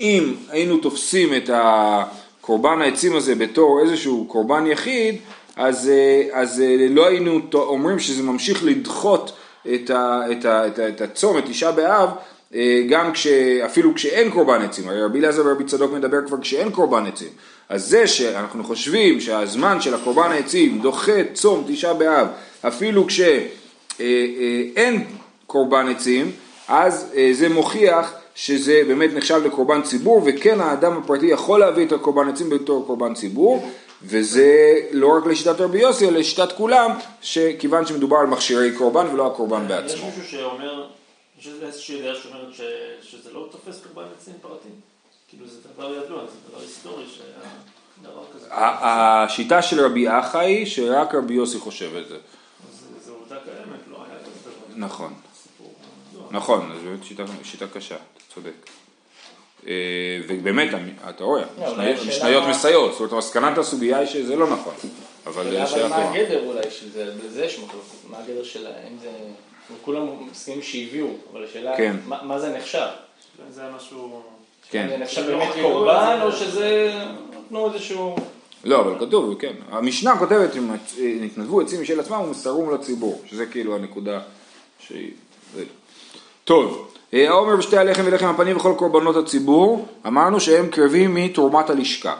אם 0.00 0.34
היינו 0.50 0.78
תופסים 0.78 1.34
את 1.34 1.50
הקורבן 1.52 2.80
העצים 2.80 3.16
הזה 3.16 3.34
בתור 3.34 3.80
איזשהו 3.82 4.24
קורבן 4.28 4.66
יחיד, 4.66 5.16
אז, 5.56 5.88
אה, 5.88 6.40
אז 6.40 6.60
אה, 6.60 6.86
לא 6.90 7.06
היינו 7.06 7.40
אומרים 7.54 7.98
שזה 7.98 8.22
ממשיך 8.22 8.64
לדחות 8.64 9.32
את, 9.74 9.90
ה, 9.90 10.20
את, 10.32 10.44
ה, 10.44 10.66
את, 10.66 10.78
ה, 10.78 10.88
את 10.88 11.00
הצום, 11.00 11.38
את 11.38 11.44
תשעה 11.46 11.72
באב, 11.72 12.08
אה, 12.08 12.14
גם 12.88 13.12
כש, 13.12 13.26
אפילו 13.64 13.94
כשאין 13.94 14.30
קורבן 14.30 14.62
עצים, 14.62 14.88
הרי 14.88 15.02
רבי 15.02 15.18
אלעזר 15.18 15.46
ורבי 15.46 15.64
צדוק 15.64 15.92
מדבר 15.92 16.26
כבר 16.26 16.40
כשאין 16.40 16.70
קורבן 16.70 17.06
עצים, 17.06 17.28
אז 17.68 17.86
זה 17.86 18.06
שאנחנו 18.06 18.64
חושבים 18.64 19.20
שהזמן 19.20 19.80
של 19.80 19.94
הקורבן 19.94 20.30
העצים 20.30 20.78
דוחה 20.78 21.24
צום 21.32 21.64
תשעה 21.68 21.94
באב, 21.94 22.26
אפילו 22.66 23.06
כשאין 23.06 25.04
קורבן 25.46 25.88
עצים, 25.88 26.32
אז 26.68 27.06
זה 27.32 27.48
מוכיח 27.48 28.12
שזה 28.34 28.82
באמת 28.86 29.10
נחשב 29.14 29.40
לקורבן 29.46 29.82
ציבור, 29.82 30.22
וכן 30.26 30.60
האדם 30.60 30.98
הפרטי 30.98 31.26
יכול 31.26 31.60
להביא 31.60 31.86
את 31.86 31.92
הקורבן 31.92 32.28
עצים 32.28 32.50
בתור 32.50 32.86
קורבן 32.86 33.14
ציבור, 33.14 33.68
וזה 34.02 34.74
לא 34.90 35.16
רק 35.16 35.26
לשיטת 35.26 35.60
רבי 35.60 35.78
יוסי, 35.78 36.08
אלא 36.08 36.18
לשיטת 36.18 36.52
כולם, 36.52 36.90
שכיוון 37.22 37.86
שמדובר 37.86 38.16
על 38.16 38.26
מכשירי 38.26 38.72
קורבן 38.72 39.06
ולא 39.12 39.26
הקורבן 39.26 39.68
בעצמו. 39.68 40.08
יש 40.08 40.18
מישהו 40.18 40.30
שאומר, 40.30 40.86
יש 41.38 41.48
איזושהי 41.62 42.02
דעה 42.02 42.14
שאומרת 42.14 42.54
שזה 43.02 43.32
לא 43.32 43.48
תופס 43.50 43.80
קורבן 43.82 44.08
עצים 44.16 44.34
פרטי? 44.42 44.68
כאילו 45.28 45.46
זה 45.46 45.60
דבר 45.74 45.94
ידוע, 45.94 46.24
זה 46.26 46.36
דבר 46.50 46.60
היסטורי 46.60 47.04
שהיה 47.06 47.50
דבר 48.02 48.24
כזה. 48.34 48.46
השיטה 48.50 49.62
של 49.62 49.84
רבי 49.84 50.08
אחא 50.08 50.38
היא 50.38 50.66
שרק 50.66 51.14
רבי 51.14 51.34
יוסי 51.34 51.58
חושב 51.58 51.96
את 51.96 52.08
זה. 52.08 52.16
זו 53.04 53.12
עובדה 53.14 53.36
קיימת, 53.44 53.80
לא 53.90 53.96
היה 53.96 54.18
כזה 54.20 54.50
דבר. 54.50 54.86
נכון. 54.86 55.14
נכון, 56.30 56.72
זו 56.84 57.14
באמת 57.16 57.44
שיטה 57.44 57.66
קשה. 57.68 57.96
צודק. 58.34 58.70
אה, 59.66 59.72
ובאמת, 60.28 60.68
אתה 61.08 61.24
רואה, 61.24 61.44
משניות 62.08 62.44
מסייעות, 62.48 62.92
זאת 62.92 63.00
אומרת, 63.00 63.12
מסקנת 63.12 63.58
הסוגיה 63.58 63.98
היא 63.98 64.06
שזה 64.06 64.36
לא 64.36 64.50
נכון, 64.50 64.74
אבל 65.26 65.66
שאלה 65.66 65.88
מה 65.88 65.96
הגדר 65.96 66.46
אולי 66.46 66.70
של 66.70 66.90
זה, 66.90 67.14
בזה 67.24 67.44
יש 67.44 67.58
מחלוקת, 67.58 68.08
מה 68.10 68.18
הגדר 68.18 68.44
של 68.44 68.66
האם 68.66 68.98
זה, 69.02 69.10
כולם 69.82 70.06
מסכימים 70.30 70.62
שהביאו, 70.62 71.06
אבל 71.32 71.44
השאלה, 71.44 71.76
כן. 71.76 71.96
מה 72.06 72.38
זה 72.38 72.56
נחשב? 72.58 72.86
זה 73.50 73.62
משהו... 73.76 74.22
כן. 74.70 74.86
זה 74.90 74.96
נחשב 74.96 75.26
באמת 75.26 75.48
קורבן, 75.62 76.20
או 76.22 76.32
שזה 76.32 76.94
נתנו 77.38 77.72
איזשהו... 77.72 78.16
לא, 78.64 78.80
אבל 78.80 79.06
כתוב, 79.06 79.34
כן. 79.38 79.52
המשנה 79.70 80.18
כותבת, 80.18 80.56
אם 80.56 80.70
נתנדבו 81.20 81.60
עצים 81.60 81.82
משל 81.82 82.00
עצמם 82.00 82.20
ומסרו 82.20 82.70
לציבור, 82.70 83.22
שזה 83.26 83.46
כאילו 83.46 83.74
הנקודה 83.74 84.20
שהיא... 84.78 85.10
טוב. 86.44 86.88
העומר 87.12 87.56
בשתי 87.56 87.76
הלחם 87.76 88.02
ולחם 88.06 88.26
הפנים 88.26 88.56
וכל 88.56 88.74
קורבנות 88.76 89.16
הציבור, 89.16 89.86
אמרנו 90.06 90.40
שהם 90.40 90.68
קרבים 90.68 91.14
מתרומת 91.14 91.70
הלשכה. 91.70 92.16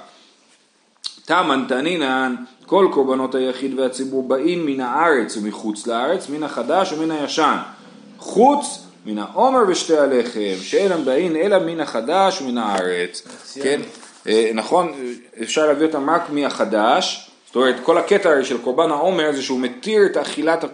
תמן 1.28 1.64
תנינן, 1.68 2.34
כל 2.66 2.88
קורבנות 2.92 3.34
היחיד 3.34 3.78
והציבור 3.78 4.28
באים 4.28 4.66
מן 4.66 4.80
הארץ 4.80 5.36
ומחוץ 5.36 5.86
לארץ, 5.86 6.28
מן 6.28 6.42
החדש 6.42 6.92
ומן 6.92 7.10
הישן. 7.10 7.56
חוץ 8.18 8.86
מן 9.06 9.18
העומר 9.18 9.60
ושתי 9.68 9.98
הלחם, 9.98 10.54
שאינם 10.60 11.04
באים 11.04 11.36
אלא 11.36 11.58
מן 11.58 11.80
החדש 11.80 12.42
ומן 12.42 12.58
הארץ. 12.58 13.22
כן, 13.62 13.80
אה, 14.26 14.50
נכון, 14.54 14.92
אפשר 15.42 15.66
להביא 15.66 15.86
אותם 15.86 16.10
רק 16.10 16.30
מהחדש. 16.30 17.27
זאת 17.48 17.56
אומרת, 17.56 17.74
כל 17.82 17.98
הקטע 17.98 18.44
של 18.44 18.58
קורבן 18.58 18.90
העומר 18.90 19.32
זה 19.32 19.42
שהוא 19.42 19.60
מתיר 19.60 20.06
את 20.06 20.16
אכילת 20.16 20.64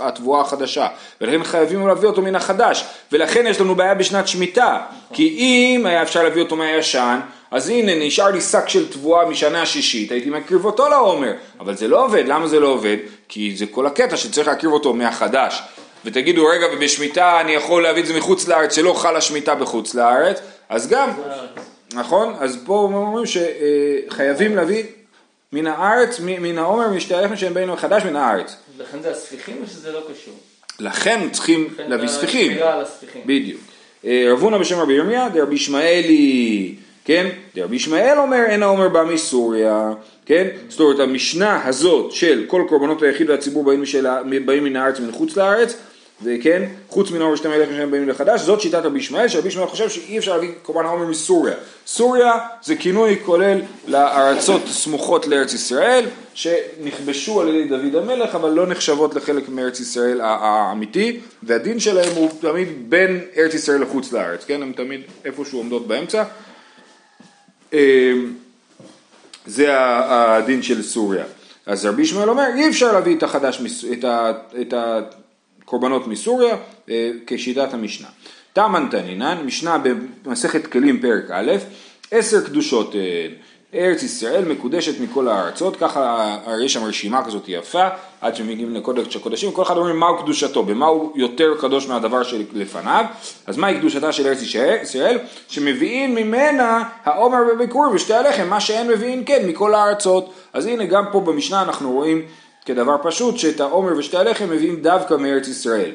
התבואה 0.00 0.40
החדשה, 0.40 0.86
ולכן 1.20 1.44
חייבים 1.44 1.88
להביא 1.88 2.08
אותו 2.08 2.22
מן 2.22 2.36
החדש, 2.36 2.84
ולכן 3.12 3.46
יש 3.46 3.60
לנו 3.60 3.74
בעיה 3.74 3.94
בשנת 3.94 4.28
שמיטה, 4.28 4.80
כי 5.12 5.28
אם 5.38 5.86
היה 5.86 6.02
אפשר 6.02 6.22
להביא 6.22 6.42
אותו 6.42 6.56
מהישן, 6.56 7.20
אז 7.50 7.68
הנה 7.68 8.06
נשאר 8.06 8.30
לי 8.30 8.40
שק 8.40 8.68
של 8.68 8.92
תבואה 8.92 9.26
משנה 9.26 9.62
השישית, 9.62 10.12
הייתי 10.12 10.30
מקריב 10.30 10.64
אותו 10.64 10.88
לעומר, 10.88 11.32
אבל 11.60 11.76
זה 11.76 11.88
לא 11.88 12.04
עובד, 12.04 12.24
למה 12.26 12.46
זה 12.46 12.60
לא 12.60 12.66
עובד? 12.66 12.96
כי 13.28 13.56
זה 13.56 13.66
כל 13.66 13.86
הקטע 13.86 14.16
שצריך 14.16 14.48
להקריב 14.48 14.72
אותו 14.72 14.92
מהחדש. 14.92 15.62
ותגידו, 16.04 16.46
רגע, 16.46 16.66
ובשמיטה 16.72 17.40
אני 17.40 17.52
יכול 17.52 17.82
להביא 17.82 18.02
את 18.02 18.06
זה 18.06 18.14
מחוץ 18.16 18.48
לארץ, 18.48 18.74
שלא 18.74 18.92
חלה 18.92 19.20
שמיטה 19.20 19.54
בחוץ 19.54 19.94
לארץ, 19.94 20.40
אז 20.68 20.88
גם, 20.88 21.10
נכון? 21.92 22.34
אז 22.38 22.58
פה 22.66 22.74
אומרים 22.74 23.26
שחייבים 23.26 24.56
להביא 24.56 24.84
מן 25.54 25.66
הארץ, 25.66 26.20
מן 26.20 26.58
העומר, 26.58 26.88
משתי 26.88 27.14
הלחם 27.14 27.36
שהם 27.36 27.54
באים 27.54 27.72
מחדש 27.72 28.02
מן 28.02 28.16
הארץ. 28.16 28.56
לכן 28.78 29.02
זה 29.02 29.10
הספיחים 29.10 29.56
או 29.62 29.66
שזה 29.66 29.92
לא 29.92 30.00
קשור? 30.00 30.34
לכן 30.80 31.28
צריכים 31.32 31.74
להביא 31.78 32.08
ספיחים. 32.08 32.52
בדיוק. 33.26 33.60
אה, 34.04 34.26
רב 34.32 34.42
הונא 34.42 34.58
בשם 34.58 34.78
רבי 34.78 34.92
ירמיה, 34.92 35.28
דרבי 35.28 35.54
ישמעאלי, 35.54 36.74
כן? 37.04 37.28
דרבי 37.54 37.76
ישמעאל 37.76 38.18
אומר, 38.18 38.44
אין 38.46 38.62
העומר 38.62 38.88
בא 38.88 39.04
מסוריה, 39.04 39.92
כן? 40.26 40.48
זאת 40.68 40.80
אומרת, 40.80 41.00
המשנה 41.00 41.66
הזאת 41.66 42.12
של 42.12 42.44
כל 42.46 42.64
קורבנות 42.68 43.02
היחיד 43.02 43.30
והציבור 43.30 43.64
באים, 43.64 43.82
באים 44.46 44.64
מן 44.64 44.76
הארץ 44.76 45.00
ומחוץ 45.00 45.36
לארץ, 45.36 45.76
וכן, 46.22 46.62
חוץ 46.88 47.10
מן 47.10 47.20
העומר 47.20 47.36
שתי 47.36 47.48
מלכים 47.48 47.76
שהם 47.76 47.90
באים 47.90 48.08
לחדש, 48.08 48.40
זאת 48.40 48.60
שיטת 48.60 48.84
רבי 48.84 48.98
ישמעאל, 48.98 49.28
שרבי 49.28 49.48
ישמעאל 49.48 49.68
חושב 49.68 49.88
שאי 49.88 50.18
אפשר 50.18 50.34
להביא 50.34 50.50
קורבן 50.62 50.84
העומר 50.84 51.06
מסוריה. 51.06 51.54
סוריה 51.86 52.32
זה 52.62 52.76
כינוי 52.76 53.18
כולל 53.24 53.60
לארצות 53.86 54.62
סמוכות 54.66 55.26
לארץ 55.26 55.54
ישראל, 55.54 56.06
שנכבשו 56.34 57.40
על 57.40 57.48
ידי 57.48 57.68
דוד 57.68 57.94
המלך, 58.02 58.34
אבל 58.34 58.50
לא 58.50 58.66
נחשבות 58.66 59.14
לחלק 59.14 59.48
מארץ 59.48 59.80
ישראל 59.80 60.20
האמיתי, 60.20 61.20
והדין 61.42 61.80
שלהם 61.80 62.12
הוא 62.14 62.30
תמיד 62.40 62.68
בין 62.90 63.20
ארץ 63.36 63.54
ישראל 63.54 63.82
לחוץ 63.82 64.12
לארץ, 64.12 64.44
כן? 64.44 64.62
הם 64.62 64.72
תמיד 64.72 65.00
איפשהו 65.24 65.58
עומדות 65.58 65.86
באמצע. 65.86 66.24
אמ, 67.72 67.78
זה 69.46 69.66
הדין 69.70 70.62
של 70.62 70.82
סוריה. 70.82 71.24
אז 71.66 71.86
רבי 71.86 72.02
ישמעאל 72.02 72.28
אומר, 72.28 72.46
אי 72.56 72.68
אפשר 72.68 72.92
להביא 72.92 73.16
את 73.16 73.22
החדש, 73.22 73.62
את 74.60 74.72
ה... 74.72 75.00
קורבנות 75.64 76.06
מסוריה 76.06 76.56
אה, 76.90 77.10
כשיטת 77.26 77.74
המשנה. 77.74 78.08
תמן 78.52 78.86
תנינן, 78.90 79.38
משנה 79.44 79.78
במסכת 80.24 80.66
כלים 80.66 81.00
פרק 81.00 81.30
א', 81.30 81.52
עשר 82.10 82.44
קדושות 82.44 82.94
ארץ 83.74 84.02
ישראל 84.02 84.44
מקודשת 84.44 85.00
מכל 85.00 85.28
הארצות, 85.28 85.76
ככה 85.76 86.36
יש 86.64 86.72
שם 86.72 86.84
רשימה 86.84 87.24
כזאת 87.24 87.44
יפה, 87.48 87.88
עד 88.20 88.36
שמגיעים 88.36 88.74
לקודש 88.74 89.16
הקודשים, 89.16 89.52
כל 89.52 89.62
אחד 89.62 89.76
אומרים 89.76 89.96
מהו 89.96 90.18
קדושתו, 90.18 90.62
במה 90.62 90.86
הוא 90.86 91.12
יותר 91.14 91.54
קדוש 91.60 91.86
מהדבר 91.86 92.22
שלפניו, 92.22 93.04
אז 93.46 93.56
מהי 93.56 93.78
קדושתה 93.78 94.12
של 94.12 94.26
ארץ 94.26 94.42
ישראל? 94.42 95.18
שמביאים 95.48 96.14
ממנה 96.14 96.82
העומר 97.04 97.38
וביקור 97.52 97.86
ושתי 97.94 98.14
הלחם, 98.14 98.48
מה 98.48 98.60
שאין 98.60 98.88
מביאים 98.88 99.24
כן 99.24 99.46
מכל 99.46 99.74
הארצות. 99.74 100.32
אז 100.52 100.66
הנה 100.66 100.84
גם 100.84 101.04
פה 101.12 101.20
במשנה 101.20 101.62
אנחנו 101.62 101.92
רואים 101.92 102.22
כדבר 102.64 102.96
פשוט 103.02 103.38
שאת 103.38 103.60
העומר 103.60 103.96
ושתי 103.98 104.16
הלחם 104.16 104.50
מביאים 104.50 104.82
דווקא 104.82 105.14
מארץ 105.14 105.48
ישראל. 105.48 105.90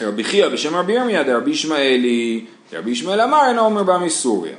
רבי 0.00 0.24
חייא 0.24 0.48
בשם 0.48 0.76
רבי 0.76 0.92
ירמיה 0.92 1.22
דרבי 1.22 1.50
ישמעאלי, 1.50 2.44
רבי 2.72 2.90
ישמעאל 2.90 3.20
אמר 3.20 3.40
אין 3.48 3.58
העומר 3.58 3.82
בא 3.82 3.98
מסוריה. 3.98 4.54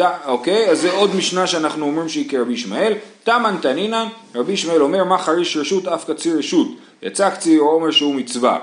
ת- 0.00 0.20
אוקיי, 0.26 0.70
אז 0.70 0.80
זה 0.80 0.90
עוד 0.92 1.16
משנה 1.16 1.46
שאנחנו 1.46 1.86
אומרים 1.86 2.08
שהיא 2.08 2.30
כרבי 2.30 2.52
ישמעאל. 2.52 2.92
תמן 3.24 3.56
תנינן, 3.62 4.06
רבי 4.34 4.52
ישמעאל 4.52 4.82
אומר 4.82 5.04
מה 5.04 5.18
חריש 5.18 5.56
רשות 5.56 5.88
אף 5.88 6.10
קציר 6.10 6.38
רשות. 6.38 6.68
יצא 7.02 7.30
קציר 7.30 7.60
אומר 7.60 7.90
שהוא 7.90 8.14
מצווה. 8.14 8.58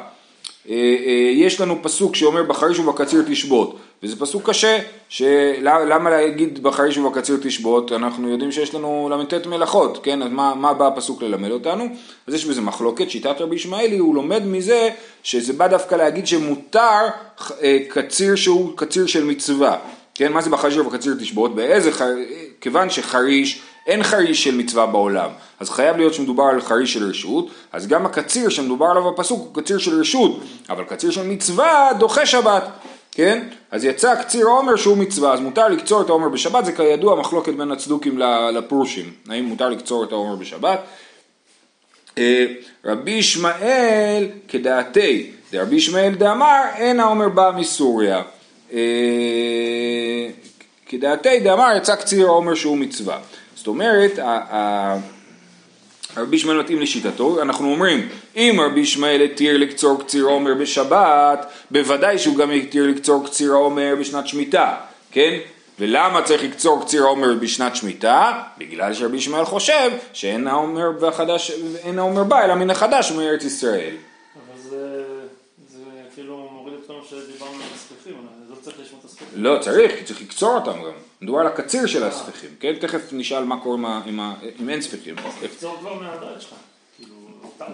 אה, 0.70 0.76
אה, 0.76 1.12
יש 1.34 1.62
לנו 1.62 1.78
פסוק 1.82 2.16
שאומר 2.16 2.44
בחריש 2.44 2.80
ובקציר 2.80 3.24
תשבות, 3.28 3.78
וזה 4.04 4.16
פסוק 4.20 4.50
קשה, 4.50 4.80
שלמה 5.10 6.10
להגיד 6.10 6.64
בחריש 6.64 6.98
ובקציר 6.98 7.38
תשבות, 7.42 7.92
אנחנו 7.92 8.30
יודעים 8.30 8.52
שיש 8.52 8.76
לנו 8.76 9.10
ל"ט 9.12 9.48
מלאכות, 9.48 10.00
כן, 10.04 10.22
אז 10.22 10.32
מה, 10.32 10.56
מה 10.56 10.74
בא 10.74 10.88
הפסוק 10.88 11.22
ללמד 11.24 11.52
אותנו? 11.52 11.86
אז 12.28 12.34
יש 12.34 12.46
בזה 12.46 12.62
מחלוקת, 12.62 13.10
שיטת 13.10 13.42
רבי 13.42 13.56
ישמעאלי, 13.56 13.98
הוא 13.98 14.16
לומד 14.16 14.46
מזה 14.46 14.90
שזה 15.24 15.54
בא 15.54 15.68
דווקא 15.68 15.96
להגיד 15.96 16.28
שמותר 16.28 17.08
אה, 17.62 17.78
קציר 17.88 18.36
שהוא 18.36 18.78
קציר 18.78 19.06
של 19.06 19.24
מצווה, 19.24 19.78
כן, 20.16 20.34
מה 20.34 20.42
זה 20.42 20.50
בחריש 20.50 20.78
ובקציר 20.78 21.14
תשבות? 21.20 21.56
באיזה 21.56 21.92
חריש, 21.92 22.28
כיוון 22.62 22.90
שחריש 22.90 23.62
אין 23.88 24.04
חריש 24.04 24.44
של 24.44 24.56
מצווה 24.56 24.86
בעולם, 24.86 25.30
אז 25.60 25.70
חייב 25.70 25.98
להיות 25.98 26.14
שמדובר 26.14 26.44
על 26.44 26.62
חריש 26.62 26.94
של 26.94 27.10
רשות, 27.10 27.48
אז 27.72 27.88
גם 27.88 28.06
הקציר 28.06 28.50
שמדובר 28.50 28.86
עליו 28.86 29.12
בפסוק 29.12 29.40
הוא 29.40 29.64
קציר 29.64 29.78
של 29.78 30.00
רשות, 30.00 30.42
אבל 30.70 30.84
קציר 30.84 31.12
של 31.12 31.24
מצווה 31.24 31.90
דוחה 32.00 32.26
שבת, 32.26 32.64
כן? 33.12 33.48
אז 33.72 33.86
יצא 33.86 34.16
קציר 34.24 34.46
עומר 34.46 34.76
שהוא 34.76 34.98
מצווה, 34.98 35.34
אז 35.34 35.40
מותר 35.40 35.68
לקצור 35.68 36.02
את 36.02 36.10
העומר 36.10 36.30
בשבת, 36.30 36.66
זה 36.66 36.72
כידוע 36.72 37.16
מחלוקת 37.16 37.54
בין 37.54 37.72
הצדוקים 37.72 38.20
לפרושים, 38.54 39.14
האם 39.30 39.46
מותר 39.46 39.70
לקצור 39.70 40.04
את 40.04 40.12
העומר 40.12 40.36
בשבת? 40.36 40.80
אה, 42.18 42.46
רבי 42.86 43.12
ישמעאל 43.12 44.28
כדעתי, 44.48 45.32
דרבי 45.52 45.76
ישמעאל 45.76 46.16
דאמר 46.16 46.62
אין 46.76 47.00
העומר 47.00 47.30
בא 47.30 47.52
מסוריה. 47.58 48.22
אה, 48.74 48.80
כדעתי 50.86 51.40
דאמר 51.40 51.78
יצא 51.78 51.96
קציר 51.96 52.28
עומר 52.28 52.56
שהוא 52.56 52.78
מצווה. 52.78 53.20
זאת 53.62 53.68
אומרת, 53.68 54.20
רבי 56.18 56.36
ישמעאל 56.36 56.60
מתאים 56.60 56.82
לשיטתו, 56.82 57.42
אנחנו 57.42 57.72
אומרים, 57.72 58.10
אם 58.36 58.58
רבי 58.66 58.80
ישמעאל 58.80 59.22
התיר 59.22 59.58
לקצור 59.58 60.00
קציר 60.04 60.26
עומר 60.26 60.54
בשבת, 60.54 61.52
בוודאי 61.72 62.18
שהוא 62.18 62.38
גם 62.38 62.52
התיר 62.52 62.88
לקצור 62.88 63.26
קציר 63.26 63.52
עומר 63.52 63.96
בשנת 64.00 64.28
שמיטה, 64.28 64.76
כן? 65.12 65.40
ולמה 65.80 66.22
צריך 66.22 66.44
לקצור 66.44 66.86
קציר 66.86 67.04
עומר 67.04 67.34
בשנת 67.40 67.76
שמיטה? 67.76 68.44
בגלל 68.58 68.94
שרבי 68.94 69.18
ישמעאל 69.18 69.46
חושב 69.46 69.92
שאין 70.14 70.48
העומר 70.48 70.92
בחדש, 71.02 71.52
אין 71.84 72.00
העומר 72.00 72.24
בא 72.24 72.44
אלא 72.46 72.56
מן 72.56 72.70
החדש 72.70 73.12
ומארץ 73.12 73.44
ישראל. 73.44 73.96
אבל 74.36 74.62
זה, 74.62 75.04
זה 75.70 75.80
כאילו 76.16 76.50
מוריד 76.52 76.74
את 76.74 76.88
כל 76.88 76.94
מה 76.94 77.00
שדיברנו 77.10 77.54
על 77.54 77.70
הספיחים, 77.76 78.14
לא 78.50 78.56
צריך 78.62 78.76
לשמוע 78.82 79.00
את 79.00 79.06
הספיחים. 79.06 79.44
לא, 79.44 79.58
צריך, 79.62 79.92
כי 79.98 80.04
צריך 80.04 80.22
לקצור 80.22 80.56
אותם 80.56 80.72
גם. 80.72 81.11
מדובר 81.22 81.40
על 81.40 81.48
הקציר 81.48 81.86
של 81.86 82.04
הספיחים, 82.04 82.50
כן? 82.60 82.74
תכף 82.80 83.02
נשאל 83.12 83.44
מה 83.44 83.60
קורה 83.60 84.02
אם 84.60 84.70
אין 84.70 84.82
ספיחים. 84.82 85.16
לקצור 85.44 85.78
כבר 85.80 85.94
מהדעת 85.94 86.42
שלך. 86.42 86.54
כאילו, 86.98 87.16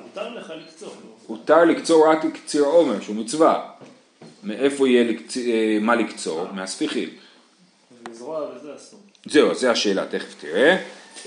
מותר 0.04 0.34
לך 0.34 0.54
לקצור. 0.66 0.90
לא? 0.90 1.12
הותר 1.28 1.66
לקצור 1.66 2.10
רק 2.10 2.26
קציר 2.34 2.64
עומר, 2.64 3.02
שהוא 3.02 3.16
מצווה. 3.16 3.70
מאיפה 4.44 4.88
יהיה. 4.88 5.12
אה, 5.38 5.78
מה 5.82 5.96
לקצור? 5.96 6.46
מהספיחים. 6.54 7.10
זהו, 9.26 9.56
זו 9.56 9.68
השאלה, 9.68 10.06
תכף 10.06 10.36
תראה. 10.42 10.78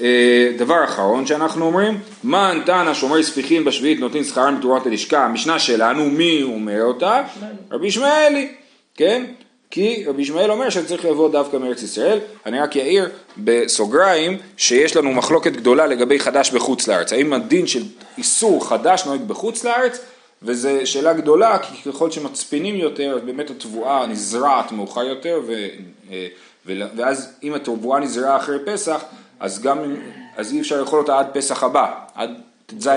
אה, 0.00 0.52
דבר 0.58 0.84
אחרון 0.84 1.26
שאנחנו 1.26 1.64
אומרים, 1.64 2.00
מן 2.24 2.62
תנא 2.66 2.94
שומרי 2.94 3.22
ספיחים 3.22 3.64
בשביעית 3.64 4.00
נותנים 4.00 4.24
שכרם 4.24 4.58
בתרועת 4.58 4.86
הלשכה, 4.86 5.24
המשנה 5.24 5.58
שלנו, 5.58 6.04
מי 6.04 6.42
אומר 6.42 6.82
אותה? 6.82 7.22
רבי 7.70 7.86
ישמעאלי, 7.86 8.52
כן? 8.94 9.24
כי 9.70 10.04
רבי 10.06 10.22
ישמעאל 10.22 10.50
אומר 10.50 10.70
שצריך 10.70 11.04
לבוא 11.04 11.28
דווקא 11.28 11.56
מארץ 11.56 11.82
ישראל, 11.82 12.18
אני 12.46 12.60
רק 12.60 12.76
אעיר 12.76 13.08
בסוגריים 13.38 14.38
שיש 14.56 14.96
לנו 14.96 15.12
מחלוקת 15.12 15.52
גדולה 15.52 15.86
לגבי 15.86 16.18
חדש 16.18 16.50
בחוץ 16.50 16.88
לארץ, 16.88 17.12
האם 17.12 17.32
הדין 17.32 17.66
של 17.66 17.82
איסור 18.18 18.68
חדש 18.68 19.06
נוהג 19.06 19.20
בחוץ 19.20 19.64
לארץ, 19.64 20.00
וזו 20.42 20.68
שאלה 20.84 21.12
גדולה, 21.12 21.58
כי 21.58 21.90
ככל 21.90 22.10
שמצפינים 22.10 22.74
יותר, 22.74 23.14
אז 23.14 23.20
באמת 23.22 23.50
התבואה 23.50 24.06
נזרעת 24.06 24.72
מאוחר 24.72 25.02
יותר, 25.02 25.40
ו, 25.46 25.68
אה, 26.10 26.26
ואז 26.66 27.32
אם 27.42 27.54
התבואה 27.54 28.00
נזרעה 28.00 28.36
אחרי 28.36 28.58
פסח, 28.66 29.04
אז 29.40 29.62
גם, 29.62 29.96
אז 30.36 30.52
אי 30.52 30.60
אפשר 30.60 30.80
לאכול 30.80 30.98
אותה 30.98 31.18
עד 31.18 31.26
פסח 31.32 31.62
הבא, 31.62 31.92
עד 32.14 32.30
ט"ז 32.66 32.88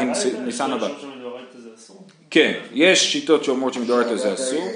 ניסן 0.46 0.72
הבא. 0.72 0.88
כן, 2.30 2.54
יש 2.74 3.12
שיטות 3.12 3.44
שאומרות 3.44 3.74
שמדורת 3.74 4.20
זה 4.20 4.34
אסור. 4.34 4.68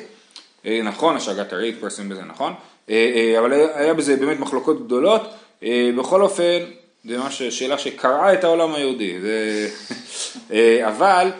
אה, 0.66 0.82
נכון, 0.84 1.16
השגת 1.16 1.54
הרי 1.54 1.70
התפרסם 1.70 2.10
בזה, 2.10 2.22
נכון. 2.22 2.54
אה, 2.90 3.12
אה, 3.16 3.40
אבל 3.40 3.54
היה 3.74 3.94
בזה 3.94 4.16
באמת 4.16 4.40
מחלוקות 4.40 4.86
גדולות. 4.86 5.22
בכל 5.98 6.22
אופן, 6.22 6.60
זה 7.06 7.18
ממש 7.18 7.42
שאלה 7.42 7.78
שקרעה 7.78 8.34
את 8.34 8.44
העולם 8.44 8.76
היהודי. 8.76 9.20
זה... 9.22 9.68
אבל 10.92 11.32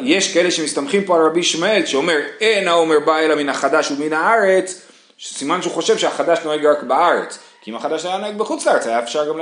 יש 0.00 0.34
כאלה 0.34 0.50
שמסתמכים 0.50 1.04
פה 1.04 1.16
על 1.16 1.26
רבי 1.26 1.40
ישמעאל, 1.40 1.86
שאומר 1.86 2.16
אין 2.40 2.68
העומר 2.68 3.00
בא 3.00 3.18
אלא 3.18 3.34
מן 3.34 3.48
החדש 3.48 3.90
ומן 3.90 4.12
הארץ, 4.12 4.80
סימן 5.20 5.62
שהוא 5.62 5.72
חושב 5.72 5.98
שהחדש 5.98 6.38
נוהג 6.44 6.66
רק 6.66 6.82
בארץ. 6.82 7.38
כי 7.62 7.70
אם 7.70 7.76
החדש 7.76 8.04
היה 8.04 8.16
נוהג 8.16 8.36
בחוץ 8.36 8.66
לארץ, 8.66 8.86
היה 8.86 8.98
אפשר 8.98 9.28
גם 9.28 9.40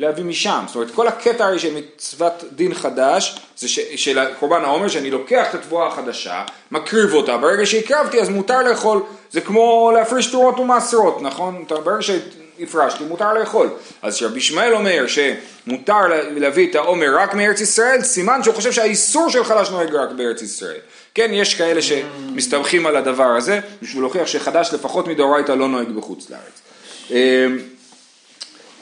להביא 0.00 0.24
משם. 0.24 0.64
זאת 0.66 0.76
אומרת, 0.76 0.90
כל 0.90 1.08
הקטע 1.08 1.46
הרי 1.46 1.58
של 1.58 1.74
מצוות 1.74 2.44
דין 2.52 2.74
חדש, 2.74 3.36
זה 3.56 3.68
ש, 3.68 3.78
של 3.96 4.18
קורבן 4.38 4.64
העומר, 4.64 4.88
שאני 4.88 5.10
לוקח 5.10 5.46
את 5.50 5.54
התבואה 5.54 5.86
החדשה, 5.86 6.42
מקריב 6.70 7.14
אותה, 7.14 7.36
ברגע 7.36 7.66
שהקרבתי 7.66 8.20
אז 8.20 8.28
מותר 8.28 8.62
לאכול, 8.62 9.02
זה 9.32 9.40
כמו 9.40 9.90
להפריש 9.94 10.26
תרועות 10.26 10.58
ומעשרות, 10.58 11.22
נכון? 11.22 11.64
ברגע 11.84 12.02
שהפרשתי 12.02 13.04
מותר 13.04 13.34
לאכול. 13.34 13.68
אז 14.02 14.14
כשרבי 14.16 14.38
ישמעאל 14.38 14.74
אומר 14.74 15.04
שמותר 15.06 16.06
לה- 16.06 16.30
להביא 16.30 16.70
את 16.70 16.74
העומר 16.74 17.16
רק 17.18 17.34
מארץ 17.34 17.60
ישראל, 17.60 18.02
סימן 18.02 18.42
שהוא 18.42 18.54
חושב 18.54 18.72
שהאיסור 18.72 19.30
של 19.30 19.44
חדש 19.44 19.70
נוהג 19.70 19.94
רק 19.94 20.10
בארץ 20.10 20.42
ישראל. 20.42 20.80
כן, 21.14 21.30
יש 21.34 21.54
כאלה 21.54 21.80
שמסתמכים 21.82 22.86
על 22.86 22.96
הדבר 22.96 23.36
הזה, 23.36 23.60
בשביל 23.82 24.02
להוכיח 24.02 24.26
שחדש 24.26 24.70
לפחות 24.74 25.06
מדאורייתא 25.06 25.52
לא 25.52 25.68
נוהג 25.68 25.88
בחוץ 25.88 26.26
לארץ. 26.30 26.60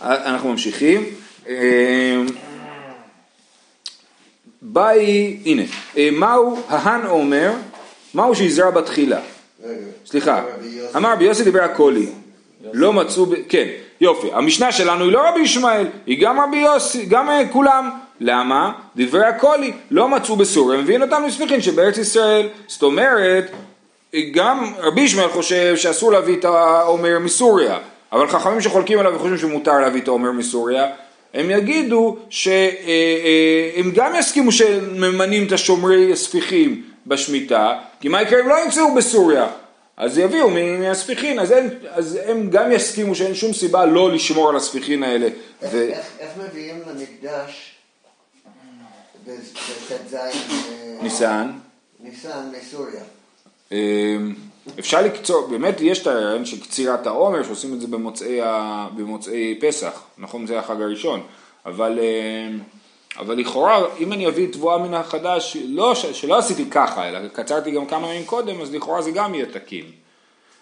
אנחנו 0.02 0.50
ממשיכים. 0.50 1.04
אמ, 1.48 1.54
באי, 4.62 5.38
הנה, 5.44 5.62
אה, 5.96 6.08
מהו 6.12 6.58
ההן 6.68 7.06
אומר, 7.06 7.52
מהו 8.14 8.34
שיזרע 8.34 8.70
בתחילה? 8.70 9.20
סליחה, 10.06 10.42
רבי 10.58 10.68
יוסי. 10.68 10.96
אמר 10.96 11.12
רבי 11.12 11.24
יוסי 11.24 11.44
דיבר 11.44 11.62
הקולי, 11.62 12.06
לא 12.72 12.92
מצאו, 12.92 13.26
ב- 13.26 13.34
כן, 13.48 13.66
יופי, 14.00 14.28
המשנה 14.32 14.72
שלנו 14.72 15.04
היא 15.04 15.12
לא 15.12 15.28
רבי 15.28 15.40
ישמעאל, 15.40 15.86
היא 16.06 16.20
גם 16.20 16.40
רבי 16.40 16.56
יוסי, 16.56 17.04
גם 17.06 17.28
אה, 17.28 17.42
כולם, 17.52 17.90
למה? 18.20 18.72
דברי 18.96 19.26
הקולי, 19.26 19.72
לא 19.90 20.08
מצאו 20.08 20.36
בסוריה, 20.36 20.80
מביאים 20.80 21.02
אותם 21.02 21.22
לספיחין 21.26 21.62
שבארץ 21.62 21.98
ישראל, 21.98 22.48
זאת 22.66 22.82
אומרת, 22.82 23.50
גם 24.32 24.72
רבי 24.78 25.00
ישמעאל 25.00 25.28
חושב 25.28 25.76
שאסור 25.76 26.12
להביא 26.12 26.36
את 26.36 26.44
העומר 26.44 27.18
מסוריה, 27.18 27.78
אבל 28.12 28.28
חכמים 28.28 28.60
שחולקים 28.60 28.98
עליו 28.98 29.14
וחושבים 29.14 29.38
שמותר 29.38 29.78
להביא 29.80 30.00
את 30.02 30.08
העומר 30.08 30.32
מסוריה, 30.32 30.86
הם 31.34 31.50
יגידו 31.50 32.16
שהם 32.30 33.90
גם 33.94 34.12
יסכימו 34.18 34.52
שממנים 34.52 35.46
את 35.46 35.52
השומרי 35.52 36.12
הספיחים 36.12 36.84
בשמיטה, 37.06 37.78
כי 38.00 38.08
מה 38.08 38.22
יקרה 38.22 38.40
אם 38.40 38.48
לא 38.48 38.64
ימצאו 38.64 38.94
בסוריה? 38.94 39.46
אז 39.96 40.18
יביאו 40.18 40.50
מהספיחין, 40.78 41.38
אז, 41.38 41.52
אין, 41.52 41.68
אז 41.90 42.18
הם 42.26 42.50
גם 42.50 42.72
יסכימו 42.72 43.14
שאין 43.14 43.34
שום 43.34 43.52
סיבה 43.52 43.86
לא 43.86 44.12
לשמור 44.12 44.48
על 44.48 44.56
הספיחין 44.56 45.02
האלה. 45.02 45.26
איך- 45.26 45.74
ו... 45.74 45.76
איך- 45.80 46.06
איך 46.18 46.30
מביאים 46.48 46.76
למקדש 46.86 47.74
בט"ז 49.26 50.14
אה, 50.14 50.30
ניסן, 51.02 51.50
ניסן 52.00 52.52
מסוריה? 52.62 53.02
אפשר 54.78 55.02
לקצור, 55.02 55.46
באמת 55.46 55.80
יש 55.80 56.02
את 56.02 56.06
הרעיון 56.06 56.44
של 56.44 56.60
קצירת 56.60 57.06
העומר, 57.06 57.42
שעושים 57.42 57.74
את 57.74 57.80
זה 57.80 57.86
במוצאי, 57.86 58.40
ה... 58.42 58.86
במוצאי 58.96 59.58
פסח, 59.60 60.02
נכון 60.18 60.46
זה 60.46 60.58
החג 60.58 60.82
הראשון, 60.82 61.20
אבל, 61.66 61.98
אמ, 61.98 62.58
אבל 63.18 63.34
לכאורה 63.38 63.80
אם 64.00 64.12
אני 64.12 64.28
אביא 64.28 64.52
תבואה 64.52 64.78
מן 64.78 64.94
החדש, 64.94 65.56
לא, 65.68 65.94
ש- 65.94 66.06
שלא 66.06 66.38
עשיתי 66.38 66.70
ככה, 66.70 67.08
אלא 67.08 67.18
קצרתי 67.32 67.70
גם 67.70 67.86
כמה 67.86 68.06
ימים 68.08 68.24
קודם, 68.26 68.60
אז 68.60 68.74
לכאורה 68.74 69.02
זה 69.02 69.10
גם 69.10 69.34
יהיה 69.34 69.46
תקין. 69.46 69.84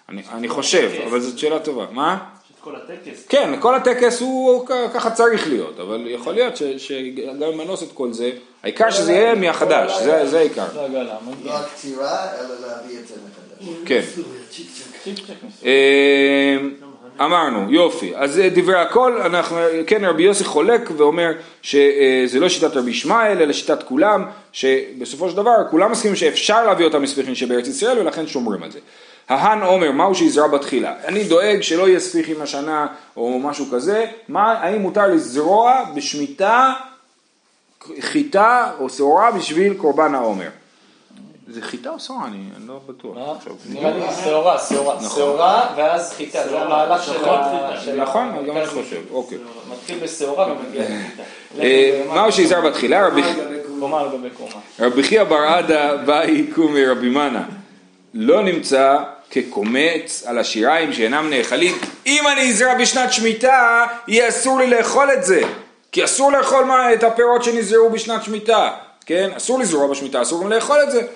אני, 0.09 0.23
אני 0.33 0.49
חושב, 0.49 0.90
אבל 1.07 1.21
זאת 1.21 1.38
שאלה 1.38 1.59
טובה. 1.59 1.87
מה? 1.90 2.19
כל 2.61 2.77
הטקס. 2.77 3.27
כן, 3.29 3.61
כל 3.61 3.75
הטקס 3.75 4.21
הוא 4.21 4.66
ככה 4.95 5.11
צריך 5.11 5.49
להיות, 5.49 5.81
אבל 5.81 6.05
יכול 6.07 6.35
להיות 6.35 6.57
ש- 6.57 6.62
שגם 6.62 7.42
אם 7.53 7.61
ננוס 7.61 7.83
את 7.83 7.88
כל 7.95 8.12
זה, 8.12 8.31
העיקר 8.62 8.90
שזה 8.90 9.12
יהיה 9.12 9.35
מהחדש, 9.35 10.03
זה, 10.03 10.27
זה 10.27 10.38
העיקר. 10.38 10.66
לא 10.75 10.88
למה. 10.88 11.12
לא 11.45 11.53
הקצירה, 11.59 12.25
אלא 12.40 12.49
להביא 12.66 12.99
את 12.99 13.09
זה 13.09 13.14
מחדש. 13.14 13.45
כן. 13.87 14.01
אה, 15.64 16.57
אמרנו, 17.21 17.73
יופי. 17.73 18.12
אז 18.16 18.33
זה 18.33 18.49
דברי 18.55 18.81
הכל, 18.81 19.21
אנחנו, 19.21 19.57
כן, 19.87 20.05
רבי 20.05 20.23
יוסי 20.23 20.45
חולק 20.45 20.90
ואומר 20.97 21.33
שזה 21.62 22.40
לא 22.40 22.49
שיטת 22.49 22.77
רבי 22.77 22.90
ישמעאל, 22.90 23.42
אלא 23.42 23.53
שיטת 23.53 23.83
כולם, 23.83 24.25
שבסופו 24.53 25.31
של 25.31 25.37
דבר 25.37 25.57
כולם 25.71 25.92
מסכימים 25.92 26.16
שאפשר 26.16 26.66
להביא 26.66 26.85
אותם 26.85 27.03
לספיחין 27.03 27.35
שבארץ 27.35 27.69
ישראל 27.69 27.99
ולכן 27.99 28.27
שומרים 28.27 28.62
על 28.62 28.71
זה. 28.71 28.79
ההן 29.29 29.62
עומר, 29.62 29.92
מהו 29.92 30.14
שיזרע 30.14 30.49
בתחילה? 30.49 30.95
אני 31.05 31.25
דואג 31.25 31.61
שלא 31.61 31.88
יהיה 31.88 32.01
ספיחים 32.01 32.42
השנה 32.42 32.87
או 33.16 33.38
משהו 33.38 33.66
כזה, 33.73 34.07
מה, 34.29 34.53
האם 34.53 34.81
מותר 34.81 35.07
לזרוע 35.07 35.85
בשמיטה 35.95 36.73
חיטה 38.01 38.71
או 38.79 38.90
שעורה 38.90 39.31
בשביל 39.31 39.75
קורבן 39.75 40.14
העומר? 40.14 40.49
זה 41.48 41.62
חיטה 41.62 41.90
או 41.90 42.00
שעורה? 42.00 42.26
אני, 42.26 42.37
אני 42.56 42.68
לא 42.68 42.80
בטוח? 42.88 43.16
עכשיו. 43.37 43.52
נראה 43.68 43.90
לי 43.90 44.00
שעורה, 44.24 44.59
שעורה, 44.68 44.96
שעורה 45.14 45.66
ואז 45.76 46.12
חיטה, 46.12 46.48
זה 46.48 46.61
המהלך 46.61 47.02
של 47.04 47.28
ה... 47.28 47.80
של 47.85 48.02
נכון, 48.02 48.28
ה- 48.28 48.42
גם 48.48 48.56
אני 48.56 48.66
חושב, 48.66 49.00
אוקיי. 49.11 49.38
מתחיל 49.72 49.98
בשעורה 49.98 50.52
ומגיע 50.52 50.82
לחיטה. 50.82 51.22
אה, 51.61 52.02
מהו 52.14 52.32
שיזרע 52.32 52.61
בתחילה? 52.61 53.06
רבי- 53.06 53.22
קומה 53.80 54.00
על 54.00 54.09
גבי 54.09 54.30
קומה. 54.30 54.50
רבי 54.80 55.02
חייא 55.02 55.24
בר 55.24 55.37
עדה 55.37 55.96
באי 55.96 56.46
קומי 56.54 56.87
רבי 56.87 57.09
מנה 57.09 57.42
לא 58.14 58.42
נמצא 58.42 58.96
כקומץ 59.30 60.22
על 60.26 60.38
השיריים 60.38 60.92
שאינם 60.92 61.30
נאכלים 61.30 61.78
אם 62.06 62.24
אני 62.32 62.50
אזרע 62.50 62.74
בשנת 62.74 63.12
שמיטה 63.12 63.87
יהיה 64.09 64.28
אסור 64.28 64.59
לי 64.59 64.66
לאכול 64.70 65.12
את 65.12 65.24
זה 65.24 65.40
כי 65.92 66.04
אסור 66.04 66.32
לאכול 66.32 66.64
מה, 66.64 66.92
את 66.94 67.02
הפירות 67.04 67.44
שנזרעו 67.44 67.90
בשנת 67.90 68.22
שמיטה 68.22 68.70
כן 69.06 69.30
אסור 69.37 69.59
לזרוע 69.59 69.87
בשמיטה 69.87 70.22
אסור 70.22 70.42
גם 70.42 70.50
לאכול 70.52 70.78
את 70.82 70.90
זה 70.90 70.98
אה, 71.00 71.04
אה, 71.04 71.09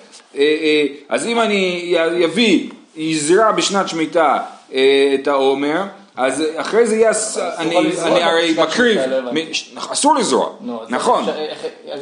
אז 1.09 1.27
אם 1.27 1.41
אני 1.41 1.95
אביא 2.25 2.69
יזרע 2.95 3.51
בשנת 3.51 3.89
שמיטה 3.89 4.37
אה, 4.73 5.15
את 5.21 5.27
העומר 5.27 5.83
אז 6.15 6.43
אחרי 6.55 6.87
זה 6.87 6.95
יהיה, 6.95 7.11
אני 7.57 7.77
אני 8.03 8.23
הרי 8.23 8.55
מקריב, 8.57 9.01
לא 9.01 9.81
אסור 9.91 10.15
לזרוע, 10.15 10.49
נכון, 10.89 11.25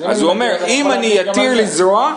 אז 0.03 0.21
הוא 0.21 0.29
אומר, 0.29 0.55
אם 0.67 0.91
אני 0.91 1.21
אתיר. 1.21 1.53
לזרוע. 1.53 2.15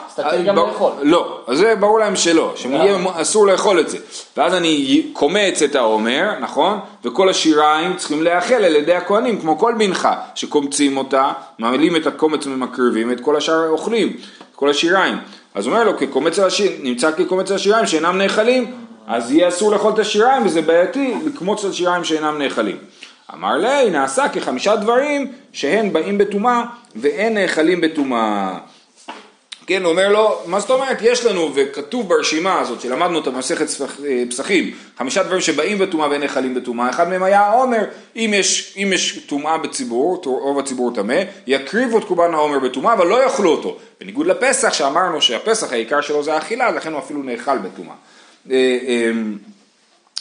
לא, 1.02 1.40
אז 1.46 1.58
זה 1.58 1.74
ברור 1.76 1.98
להם 1.98 2.16
שלא, 2.16 2.52
שיהיה 2.56 2.92
למה? 2.92 3.10
אסור 3.20 3.46
לאכול 3.46 3.80
את 3.80 3.88
זה. 3.88 3.98
ואז 4.36 4.54
אני 4.54 5.02
קומץ 5.12 5.62
את 5.62 5.74
העומר, 5.74 6.38
נכון? 6.40 6.78
וכל 7.04 7.28
השיריים 7.28 7.96
צריכים 7.96 8.22
להיאכל 8.22 8.54
על 8.54 8.76
ידי 8.76 8.94
הכהנים, 8.94 9.40
כמו 9.40 9.58
כל 9.58 9.74
מנחה, 9.74 10.14
שקומצים 10.34 10.96
אותה, 10.96 11.32
מעלים 11.58 11.96
את 11.96 12.06
הקומץ 12.06 12.46
ומקריבים, 12.46 13.12
את 13.12 13.20
כל 13.20 13.36
השאר 13.36 13.68
אוכלים, 13.68 14.16
כל 14.62 14.70
השיריים. 14.70 15.18
אז 15.54 15.66
הוא 15.66 15.74
אומר 15.74 15.84
לו, 15.84 15.98
כקומץ 15.98 16.38
על 16.38 16.46
השיר, 16.46 16.72
נמצא 16.82 17.10
כקומץ 17.10 17.50
על 17.50 17.56
השיריים 17.56 17.86
שאינם 17.86 18.18
נאכלים, 18.18 18.70
אז 19.06 19.32
יהיה 19.32 19.48
אסור 19.48 19.72
לאכול 19.72 19.92
את 19.92 19.98
השיריים, 19.98 20.46
וזה 20.46 20.62
בעייתי 20.62 21.14
לקמוץ 21.26 21.64
על 21.64 21.72
שיריים 21.72 22.04
שאינם 22.04 22.38
נאכלים. 22.38 22.76
אמר 23.34 23.56
לי, 23.56 23.90
נעשה 23.90 24.28
כחמישה 24.28 24.76
דברים 24.76 25.32
שהן 25.52 25.92
באים 25.92 26.18
בטומאה 26.18 26.62
ואין 26.96 27.34
נאכלים 27.34 27.80
בטומאה. 27.80 28.58
כן, 29.66 29.84
אומר 29.84 30.08
לו, 30.08 30.38
מה 30.46 30.60
זאת 30.60 30.70
אומרת? 30.70 30.98
יש 31.00 31.24
לנו, 31.24 31.50
וכתוב 31.54 32.08
ברשימה 32.08 32.60
הזאת, 32.60 32.80
שלמדנו 32.80 33.16
אותה 33.16 33.30
במסכת 33.30 33.66
ספח- 33.68 34.04
אה, 34.04 34.22
פסחים, 34.30 34.70
חמישה 34.98 35.22
דברים 35.22 35.40
שבאים 35.40 35.78
בטומאה 35.78 36.10
ואין 36.10 36.20
נאכלים 36.20 36.54
בטומאה, 36.54 36.90
אחד 36.90 37.08
מהם 37.08 37.22
היה 37.22 37.40
העומר, 37.40 37.84
אם 38.16 38.30
יש, 38.36 38.74
יש 38.76 39.18
טומאה 39.26 39.58
בציבור, 39.58 40.22
רוב 40.24 40.58
הציבור 40.58 40.94
טמא, 40.94 41.22
יקריבו 41.46 41.98
את 41.98 42.04
קורבן 42.04 42.34
העומר 42.34 42.58
בטומאה, 42.58 42.92
אבל 42.92 43.06
לא 43.06 43.22
יאכלו 43.24 43.50
אותו. 43.50 43.76
בניגוד 44.00 44.26
לפסח, 44.26 44.72
שאמרנו 44.72 45.22
שהפסח 45.22 45.72
העיקר 45.72 46.00
שלו 46.00 46.22
זה 46.22 46.34
האכילה, 46.34 46.70
לכן 46.70 46.92
הוא 46.92 47.00
אפילו 47.00 47.22
נאכל 47.22 47.58
בטומאה. 47.58 47.94
אה, 48.50 48.78
אה, 48.88 49.10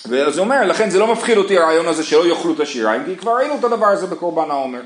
ואז 0.05 0.37
הוא 0.37 0.43
אומר, 0.43 0.65
לכן 0.67 0.89
זה 0.89 0.99
לא 0.99 1.07
מפחיד 1.07 1.37
אותי 1.37 1.57
הרעיון 1.57 1.87
הזה 1.87 2.03
שלא 2.03 2.27
יאכלו 2.27 2.53
את 2.53 2.59
השיריים, 2.59 3.05
כי 3.05 3.15
כבר 3.15 3.35
ראינו 3.35 3.55
את 3.59 3.63
הדבר 3.63 3.87
הזה 3.87 4.07
בקורבן 4.07 4.51
העומר. 4.51 4.81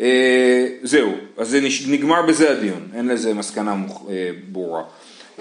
אה, 0.00 0.66
זהו, 0.82 1.12
אז 1.38 1.48
זה 1.48 1.60
נגמר 1.86 2.22
בזה 2.22 2.50
הדיון, 2.50 2.88
אין 2.96 3.08
לזה 3.08 3.34
מסקנה 3.34 3.74
אה, 4.10 4.30
ברורה. 4.48 4.82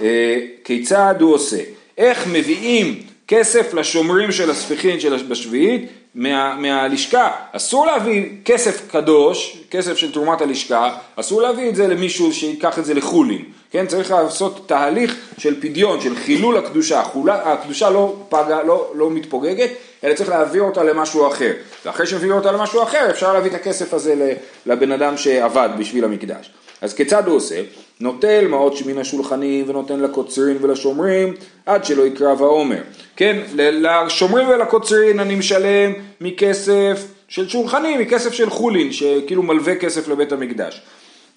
אה, 0.01 0.39
כיצד 0.63 1.15
הוא 1.19 1.33
עושה? 1.33 1.57
איך 1.97 2.27
מביאים 2.27 3.01
כסף 3.27 3.73
לשומרים 3.73 4.31
של 4.31 4.51
הספיחין 4.51 4.99
של 4.99 5.13
בשביעית 5.23 5.81
מה, 6.15 6.55
מהלשכה? 6.55 7.31
אסור 7.51 7.85
להביא 7.85 8.25
כסף 8.45 8.91
קדוש, 8.91 9.57
כסף 9.71 9.97
של 9.97 10.11
תרומת 10.11 10.41
הלשכה, 10.41 10.97
אסור 11.15 11.41
להביא 11.41 11.69
את 11.69 11.75
זה 11.75 11.87
למישהו 11.87 12.33
שיקח 12.33 12.79
את 12.79 12.85
זה 12.85 12.93
לחולין, 12.93 13.41
כן? 13.71 13.87
צריך 13.87 14.11
לעשות 14.11 14.67
תהליך 14.67 15.15
של 15.37 15.61
פדיון, 15.61 16.01
של 16.01 16.15
חילול 16.15 16.57
הקדושה, 16.57 16.99
החולה, 16.99 17.53
הקדושה 17.53 17.89
לא, 17.89 18.15
פגה, 18.29 18.63
לא, 18.63 18.91
לא 18.95 19.11
מתפוגגת, 19.11 19.69
אלא 20.03 20.13
צריך 20.13 20.29
להעביר 20.29 20.61
אותה 20.61 20.83
למשהו 20.83 21.27
אחר. 21.27 21.53
ואחרי 21.85 22.07
שמביאים 22.07 22.31
אותה 22.31 22.51
למשהו 22.51 22.83
אחר, 22.83 23.09
אפשר 23.09 23.33
להביא 23.33 23.49
את 23.49 23.55
הכסף 23.55 23.93
הזה 23.93 24.35
לבן 24.65 24.91
אדם 24.91 25.17
שעבד 25.17 25.69
בשביל 25.79 26.03
המקדש. 26.03 26.51
אז 26.81 26.93
כיצד 26.93 27.27
הוא 27.27 27.35
עושה? 27.35 27.61
נוטל 28.01 28.47
מעות 28.47 28.73
מן 28.85 28.97
השולחנים 28.97 29.69
ונותן 29.69 29.99
לקוצרין 29.99 30.57
ולשומרים 30.61 31.33
עד 31.65 31.85
שלא 31.85 32.03
יקרב 32.03 32.41
העומר. 32.41 32.81
כן, 33.15 33.37
לשומרים 33.55 34.47
ולקוצרין 34.47 35.19
אני 35.19 35.35
משלם 35.35 35.93
מכסף 36.21 37.07
של 37.27 37.49
שולחנים, 37.49 37.99
מכסף 37.99 38.33
של 38.33 38.49
חולין, 38.49 38.91
שכאילו 38.91 39.43
מלווה 39.43 39.75
כסף 39.75 40.07
לבית 40.07 40.31
המקדש. 40.31 40.81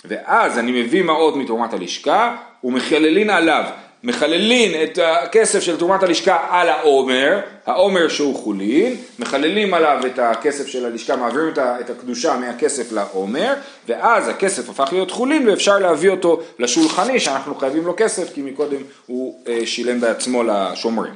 ואז 0.04 0.58
אני 0.58 0.82
מביא 0.82 1.02
מעות 1.02 1.36
מתרומת 1.36 1.72
הלשכה 1.72 2.36
ומחללין 2.64 3.30
עליו. 3.30 3.64
מחללין 4.04 4.82
את 4.82 4.98
הכסף 5.02 5.60
של 5.60 5.76
תרומת 5.76 6.02
הלשכה 6.02 6.46
על 6.50 6.68
העומר, 6.68 7.40
העומר 7.66 8.08
שהוא 8.08 8.36
חולין, 8.36 8.96
מחללים 9.18 9.74
עליו 9.74 10.00
את 10.06 10.18
הכסף 10.18 10.66
של 10.66 10.86
הלשכה, 10.86 11.16
מעבירים 11.16 11.52
את 11.80 11.90
הקדושה 11.90 12.36
מהכסף 12.36 12.92
לעומר, 12.92 13.54
ואז 13.88 14.28
הכסף 14.28 14.70
הפך 14.70 14.92
להיות 14.92 15.10
חולין 15.10 15.48
ואפשר 15.48 15.78
להביא 15.78 16.10
אותו 16.10 16.40
לשולחני 16.58 17.20
שאנחנו 17.20 17.54
חייבים 17.54 17.86
לו 17.86 17.94
כסף 17.96 18.34
כי 18.34 18.42
מקודם 18.42 18.82
הוא 19.06 19.40
אה, 19.48 19.66
שילם 19.66 20.00
בעצמו 20.00 20.42
לשומרים. 20.42 21.14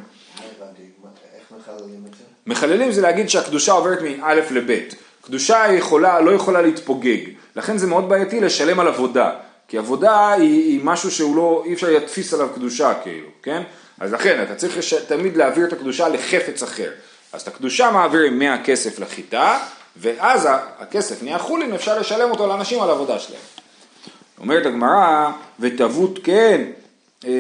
מחללים 2.47 2.93
זה 2.93 3.03
להגיד 3.03 3.29
שהקדושה 3.29 3.73
עוברת 3.73 3.99
מא' 4.03 4.35
לב'. 4.35 4.79
קדושה 5.23 5.65
יכולה, 5.73 6.21
לא 6.21 6.31
יכולה 6.31 6.63
להתפוגג, 6.63 7.19
לכן 7.57 7.79
זה 7.79 7.87
מאוד 7.87 8.09
בעייתי 8.09 8.41
לשלם 8.41 8.81
על 8.81 8.89
עבודה, 8.89 9.31
כי 9.69 9.79
עבודה 9.79 10.33
היא, 10.33 10.65
היא 10.73 10.81
משהו 10.85 11.11
שהוא 11.11 11.37
לא, 11.37 11.63
אי 11.67 11.75
אפשר 11.75 11.91
להדפיס 11.91 12.35
עליו 12.35 12.49
קדושה 12.55 12.95
כאילו, 13.03 13.29
כן? 13.43 13.63
אז 14.01 14.13
לכן 14.13 14.43
אתה 14.43 14.55
צריך 14.55 14.79
לש, 14.79 14.95
תמיד 14.95 15.37
להעביר 15.37 15.67
את 15.67 15.73
הקדושה 15.73 16.09
לחפץ 16.09 16.63
אחר. 16.63 16.91
אז 17.33 17.41
את 17.43 17.49
הקדושה 17.49 17.91
מעבירים 17.91 18.39
מהכסף 18.39 18.99
לחיטה, 18.99 19.59
ואז 19.97 20.49
הכסף 20.79 21.23
נהיה 21.23 21.39
חולין, 21.39 21.73
אפשר 21.73 21.99
לשלם 21.99 22.31
אותו 22.31 22.47
לאנשים 22.47 22.83
על 22.83 22.89
העבודה 22.89 23.19
שלהם. 23.19 23.41
אומרת 24.41 24.67
הגמרא, 24.67 25.31
ותבות 25.61 26.19
כן, 26.25 26.65
אה, 27.27 27.31
אה, 27.31 27.37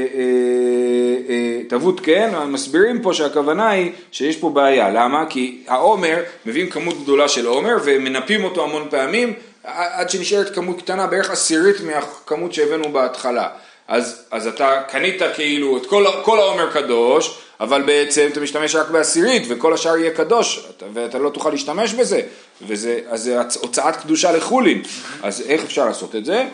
אה, 1.29 1.61
תבות 1.69 2.01
כן, 2.01 2.31
מסבירים 2.47 3.03
פה 3.03 3.15
שהכוונה 3.15 3.69
היא 3.69 3.93
שיש 4.13 4.37
פה 4.37 4.51
בעיה, 4.51 4.91
למה? 4.91 5.27
כי 5.31 5.63
העומר, 5.67 6.23
מביאים 6.47 6.71
כמות 6.71 7.03
גדולה 7.03 7.29
של 7.29 7.47
עומר 7.47 7.77
ומנפים 7.85 8.45
אותו 8.45 8.65
המון 8.65 8.87
פעמים 8.91 9.33
עד 9.75 10.11
שנשארת 10.11 10.55
כמות 10.55 10.79
קטנה, 10.83 11.07
בערך 11.07 11.31
עשירית 11.31 11.77
מהכמות 11.81 12.53
שהבאנו 12.55 12.93
בהתחלה. 12.93 13.49
אז, 13.89 14.23
אז 14.31 14.47
אתה 14.47 14.83
קנית 14.89 15.23
כאילו 15.35 15.77
את 15.77 15.87
כל, 15.87 16.05
כל 16.23 16.39
העומר 16.39 16.73
קדוש, 16.73 17.39
אבל 17.61 17.83
בעצם 17.83 18.29
אתה 18.33 18.41
משתמש 18.41 18.75
רק 18.75 18.91
בעשירית 18.91 19.43
וכל 19.49 19.75
השאר 19.75 19.97
יהיה 19.97 20.11
קדוש 20.11 20.67
אתה- 20.77 20.87
ואתה 20.95 21.19
לא 21.19 21.31
תוכל 21.31 21.51
להשתמש 21.51 21.93
בזה, 21.95 22.21
וזה, 22.67 23.01
אז 23.09 23.23
זה 23.23 23.41
הוצאת 23.61 23.97
קדושה 23.97 24.33
לחולין, 24.33 24.83
אז 25.23 25.43
איך 25.47 25.65
אפשר 25.65 25.85
לעשות 25.85 26.17
את 26.17 26.25
זה? 26.25 26.45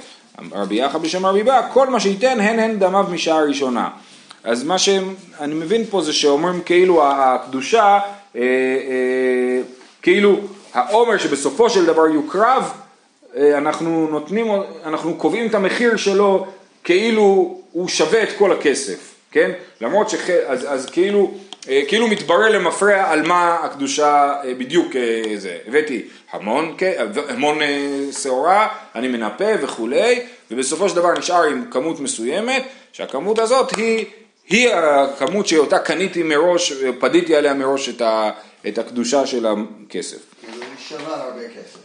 רבי 0.52 0.74
יחד 0.74 1.02
בשם 1.02 1.26
רבי 1.26 1.42
בא, 1.42 1.68
כל 1.72 1.88
מה 1.88 2.00
שייתן 2.00 2.40
הן 2.40 2.58
הן 2.58 2.78
דמיו 2.78 3.04
משעה 3.10 3.42
ראשונה. 3.42 3.88
אז 4.44 4.64
מה 4.64 4.78
שאני 4.78 5.54
מבין 5.54 5.84
פה 5.90 6.02
זה 6.02 6.12
שאומרים 6.12 6.62
כאילו 6.62 7.02
הקדושה, 7.06 7.82
אה, 8.36 8.40
אה, 8.40 8.40
כאילו 10.02 10.36
העומר 10.74 11.18
שבסופו 11.18 11.70
של 11.70 11.86
דבר 11.86 12.06
יוקרב, 12.06 12.70
אנחנו 13.36 14.08
נותנים, 14.10 14.46
אנחנו 14.84 15.14
קובעים 15.14 15.46
את 15.46 15.54
המחיר 15.54 15.96
שלו 15.96 16.46
כאילו 16.84 17.58
הוא 17.72 17.88
שווה 17.88 18.22
את 18.22 18.28
כל 18.38 18.52
הכסף, 18.52 19.14
כן? 19.30 19.50
למרות 19.80 20.10
שח... 20.10 20.30
אז, 20.30 20.66
אז 20.68 20.90
כאילו, 20.90 21.34
אה, 21.68 21.82
כאילו 21.88 22.08
מתברר 22.08 22.50
למפרע 22.50 23.10
על 23.10 23.22
מה 23.22 23.54
הקדושה 23.62 24.34
אה, 24.44 24.54
בדיוק 24.54 24.96
אה, 24.96 25.22
זה. 25.36 25.58
הבאתי 25.66 26.02
המון, 26.32 26.74
כן, 26.78 27.06
המון 27.28 27.62
אה, 27.62 28.06
שעורה, 28.22 28.68
אני 28.94 29.08
מנפה 29.08 29.50
וכולי, 29.62 30.22
ובסופו 30.50 30.88
של 30.88 30.96
דבר 30.96 31.12
נשאר 31.18 31.42
עם 31.42 31.64
כמות 31.70 32.00
מסוימת, 32.00 32.62
שהכמות 32.92 33.38
הזאת 33.38 33.76
היא, 33.76 34.06
היא 34.48 34.68
הכמות 34.74 35.46
שאותה 35.46 35.78
קניתי 35.78 36.22
מראש, 36.22 36.72
אה, 36.72 36.90
פדיתי 37.00 37.36
עליה 37.36 37.54
מראש 37.54 37.88
את, 37.88 38.00
ה, 38.00 38.30
את 38.68 38.78
הקדושה 38.78 39.26
של 39.26 39.46
הכסף. 39.46 40.18
כאילו 40.40 40.62
שווה 40.88 41.22
הרבה 41.22 41.42
כסף. 41.48 41.83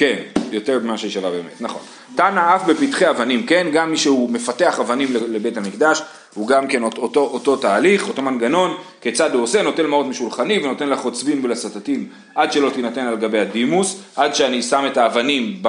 כן, 0.00 0.16
יותר 0.52 0.78
ממה 0.78 0.98
שהיא 0.98 1.10
שווה 1.10 1.30
באמת, 1.30 1.60
נכון. 1.60 1.82
תנא 2.16 2.56
אף 2.56 2.64
בפתחי 2.64 3.10
אבנים, 3.10 3.46
כן, 3.46 3.66
גם 3.72 3.90
מי 3.90 3.96
שהוא 3.96 4.30
מפתח 4.30 4.80
אבנים 4.80 5.08
לבית 5.12 5.56
המקדש, 5.56 6.02
הוא 6.34 6.48
גם 6.48 6.66
כן 6.66 6.82
אותו, 6.82 7.20
אותו 7.20 7.56
תהליך, 7.56 8.08
אותו 8.08 8.22
מנגנון, 8.22 8.76
כיצד 9.00 9.34
הוא 9.34 9.42
עושה, 9.42 9.62
נוטל 9.62 9.86
מעות 9.86 10.06
משולחני 10.06 10.58
ונותן 10.58 10.88
לחוצבים 10.88 11.44
ולסטטים 11.44 12.08
עד 12.34 12.52
שלא 12.52 12.70
תינתן 12.70 13.06
על 13.06 13.16
גבי 13.16 13.38
הדימוס, 13.38 14.00
עד 14.16 14.34
שאני 14.34 14.62
שם 14.62 14.84
את 14.86 14.96
האבנים 14.96 15.62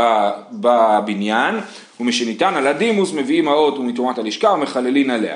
בבניין, 0.51 1.55
ומשניתן 1.99 2.53
על 2.53 2.67
הדימוס 2.67 3.13
מביאים 3.13 3.45
מעות 3.45 3.77
ומתרומת 3.77 4.17
הלשכה 4.17 4.49
ומחללין 4.49 5.09
עליה. 5.09 5.35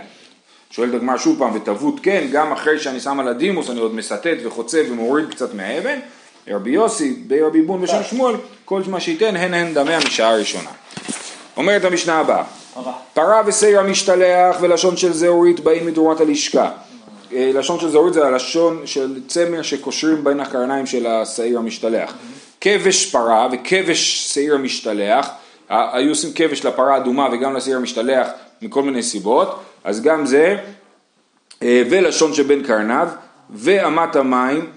שואלת 0.71 0.93
הגמרא 0.93 1.17
שוב 1.17 1.39
פעם, 1.39 1.55
ותבוט 1.55 1.99
כן, 2.03 2.27
גם 2.31 2.51
אחרי 2.51 2.79
שאני 2.79 2.99
שם 2.99 3.19
על 3.19 3.27
הדימוס 3.27 3.69
אני 3.69 3.79
עוד 3.79 3.95
מסטט 3.95 4.37
וחוצה 4.45 4.81
ומוריד 4.89 5.29
קצת 5.29 5.53
מהאבן, 5.53 5.99
רבי 6.47 6.69
יוסי, 6.69 7.23
בי 7.27 7.41
רבי 7.41 7.61
בון 7.61 7.83
ושם 7.83 8.03
שמואל, 8.09 8.35
כל 8.65 8.81
מה 8.87 8.99
שייתן 8.99 9.35
הן 9.35 9.53
הן 9.53 9.73
דמי 9.73 9.93
המשעה 9.93 10.29
הראשונה. 10.29 10.69
אומרת 11.57 11.83
המשנה 11.83 12.19
הבאה, 12.19 12.43
פרה 13.13 13.41
ושעיר 13.45 13.79
המשתלח 13.79 14.57
ולשון 14.61 14.97
של 14.97 15.13
זהורית 15.13 15.59
באים 15.59 15.85
מתרומת 15.85 16.21
הלשכה. 16.21 16.71
אה, 17.33 17.51
לשון 17.53 17.79
של 17.79 17.89
זהורית 17.89 18.13
זה 18.13 18.25
הלשון 18.27 18.81
של 18.85 19.21
צמר 19.27 19.61
שקושרים 19.61 20.23
בין 20.23 20.39
הקרניים 20.39 20.85
של 20.85 21.07
השעיר 21.07 21.57
המשתלח. 21.57 22.13
כבש 22.61 23.11
פרה 23.11 23.47
וכבש 23.51 24.33
שעיר 24.33 24.55
המשתלח, 24.55 25.29
היו 25.69 26.09
עושים 26.09 26.29
כבש 26.35 26.65
לפרה 26.65 26.97
אדומה 26.97 27.29
וגם 27.31 27.55
לשעיר 27.55 27.77
המשתלח 27.77 28.27
מכל 28.61 28.83
מיני 28.83 29.03
סיבות, 29.03 29.59
אז 29.83 30.01
גם 30.01 30.25
זה, 30.25 30.57
אה, 31.63 31.83
ולשון 31.89 32.33
שבין 32.33 32.63
קרניו, 32.63 33.07
ואמת 33.49 34.15
המים, 34.15 34.69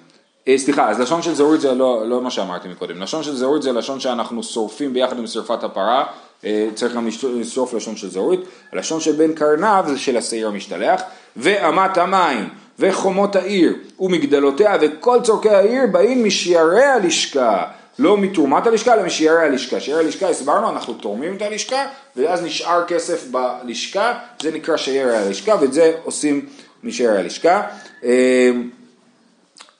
סליחה, 0.57 0.91
אז 0.91 1.01
לשון 1.01 1.23
של 1.23 1.35
זהורית 1.35 1.61
זה 1.61 1.75
לא, 1.75 2.09
לא 2.09 2.21
מה 2.23 2.31
שאמרתי 2.31 2.69
מקודם, 2.69 3.03
לשון 3.03 3.23
של 3.23 3.37
זהורית 3.37 3.63
זה 3.63 3.73
לשון 3.73 4.01
שאנחנו 4.01 4.43
שורפים 4.43 4.93
ביחד 4.93 5.19
עם 5.19 5.27
שרפת 5.27 5.65
הפרה, 5.65 6.05
אה, 6.45 6.69
צריך 6.75 6.95
גם 6.95 7.09
לשרוף 7.41 7.75
לשון 7.75 7.97
של 7.97 8.11
זהורית, 8.11 8.41
הלשון 8.73 9.01
של 9.01 9.13
בין 9.13 9.33
קרניו 9.33 9.85
זה 9.89 9.99
של 9.99 10.17
השעיר 10.17 10.49
המשתלח, 10.49 11.03
ואמת 11.37 11.99
המים 11.99 12.49
וחומות 12.79 13.37
העיר 13.37 13.77
ומגדלותיה 14.01 14.77
וכל 14.81 15.19
צורכי 15.23 15.49
העיר 15.49 15.83
באים 15.93 16.25
משיירי 16.25 16.85
הלשכה, 16.85 17.65
לא 17.99 18.19
מתרומת 18.19 18.67
הלשכה 18.67 18.95
אלא 18.95 19.03
משיירי 19.03 19.43
הלשכה. 19.43 19.81
שיירי 19.81 20.05
הלשכה 20.05 20.29
הסברנו, 20.29 20.71
אנחנו 20.71 20.95
תורמים 20.95 21.37
את 21.37 21.43
הלשכה 21.43 21.87
ואז 22.17 22.43
נשאר 22.43 22.85
כסף 22.85 23.27
בלשכה, 23.31 24.19
זה 24.43 24.51
נקרא 24.51 24.77
שיירי 24.77 25.17
הלשכה 25.17 25.57
ואת 25.61 25.73
זה 25.73 25.93
עושים 26.05 26.47
משיירי 26.85 27.19
הלשכה. 27.19 27.63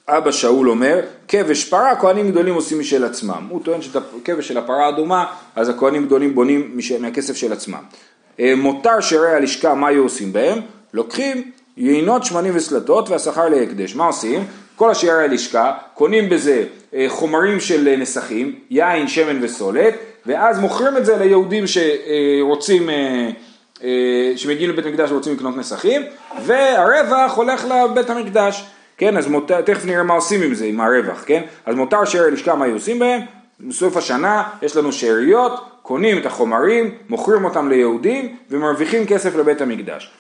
אה, 0.09 0.19
אבא 0.19 0.31
שאול 0.31 0.71
אומר, 0.71 1.01
כבש 1.29 1.65
פרה, 1.65 1.97
כהנים 1.97 2.31
גדולים 2.31 2.55
עושים 2.55 2.81
משל 2.81 3.05
עצמם. 3.05 3.47
הוא 3.49 3.61
טוען 3.65 3.83
שאת 3.83 3.97
הכבש 3.97 4.49
של 4.49 4.59
הפרה 4.59 4.87
האדומה, 4.87 5.25
אז 5.57 5.69
הכהנים 5.69 6.07
גדולים 6.07 6.35
בונים 6.35 6.79
מהכסף 7.01 7.37
של 7.37 7.53
עצמם. 7.53 7.83
אה, 8.41 8.53
מותר 8.57 9.01
שערי 9.01 9.35
הלשכה, 9.35 9.75
מה 9.75 9.89
היו 9.89 10.03
עושים 10.03 10.33
בהם? 10.33 10.59
לוקחים 10.95 11.51
יינות, 11.77 12.25
שמנים 12.25 12.53
וסלטות 12.57 13.09
והשכר 13.09 13.49
להקדש. 13.49 13.95
מה 13.95 14.05
עושים? 14.05 14.45
כל 14.77 14.91
השערי 14.91 15.25
הלשכה, 15.25 15.73
קונים 15.95 16.29
בזה 16.29 16.65
אה, 16.95 17.05
חומרים 17.09 17.61
של 17.61 17.97
נסכים, 17.99 18.55
יין, 18.71 19.09
שמן 19.09 19.45
וסולת, 19.45 19.95
ואז 20.27 20.59
מוכרים 20.59 20.97
את 20.97 21.07
זה 21.07 21.17
ליהודים 21.17 21.65
שרוצים, 21.67 22.91
אה, 22.91 24.33
שמגיעים 24.37 24.71
לבית 24.71 24.87
המקדש 24.87 25.11
ורוצים 25.11 25.35
לקנות 25.35 25.57
נסכים, 25.57 26.03
והרווח 26.45 27.37
הולך 27.37 27.65
לבית 27.65 28.11
המקדש. 28.11 28.65
כן, 28.99 29.17
אז 29.17 29.27
מות... 29.27 29.51
תכף 29.65 29.85
נראה 29.85 30.03
מה 30.03 30.15
עושים 30.15 30.43
עם 30.43 30.55
זה, 30.55 30.65
עם 30.65 30.81
הרווח, 30.81 31.25
כן? 31.27 31.43
אז 31.67 31.75
מותר 31.75 32.05
שערי 32.05 32.31
לשכה, 32.31 32.55
מה 32.55 32.67
עושים 32.67 32.99
בהם? 32.99 33.21
בסוף 33.61 33.97
השנה 33.97 34.43
יש 34.63 34.77
לנו 34.77 34.93
שאריות, 34.93 35.65
קונים 35.83 36.19
את 36.19 36.27
החומרים, 36.27 36.95
מוכרים 37.09 37.45
אותם 37.45 37.69
ליהודים 37.69 38.37
ומרוויחים 38.51 39.07
כסף 39.07 39.37
לבית 39.37 39.61
המקדש. 39.61 40.11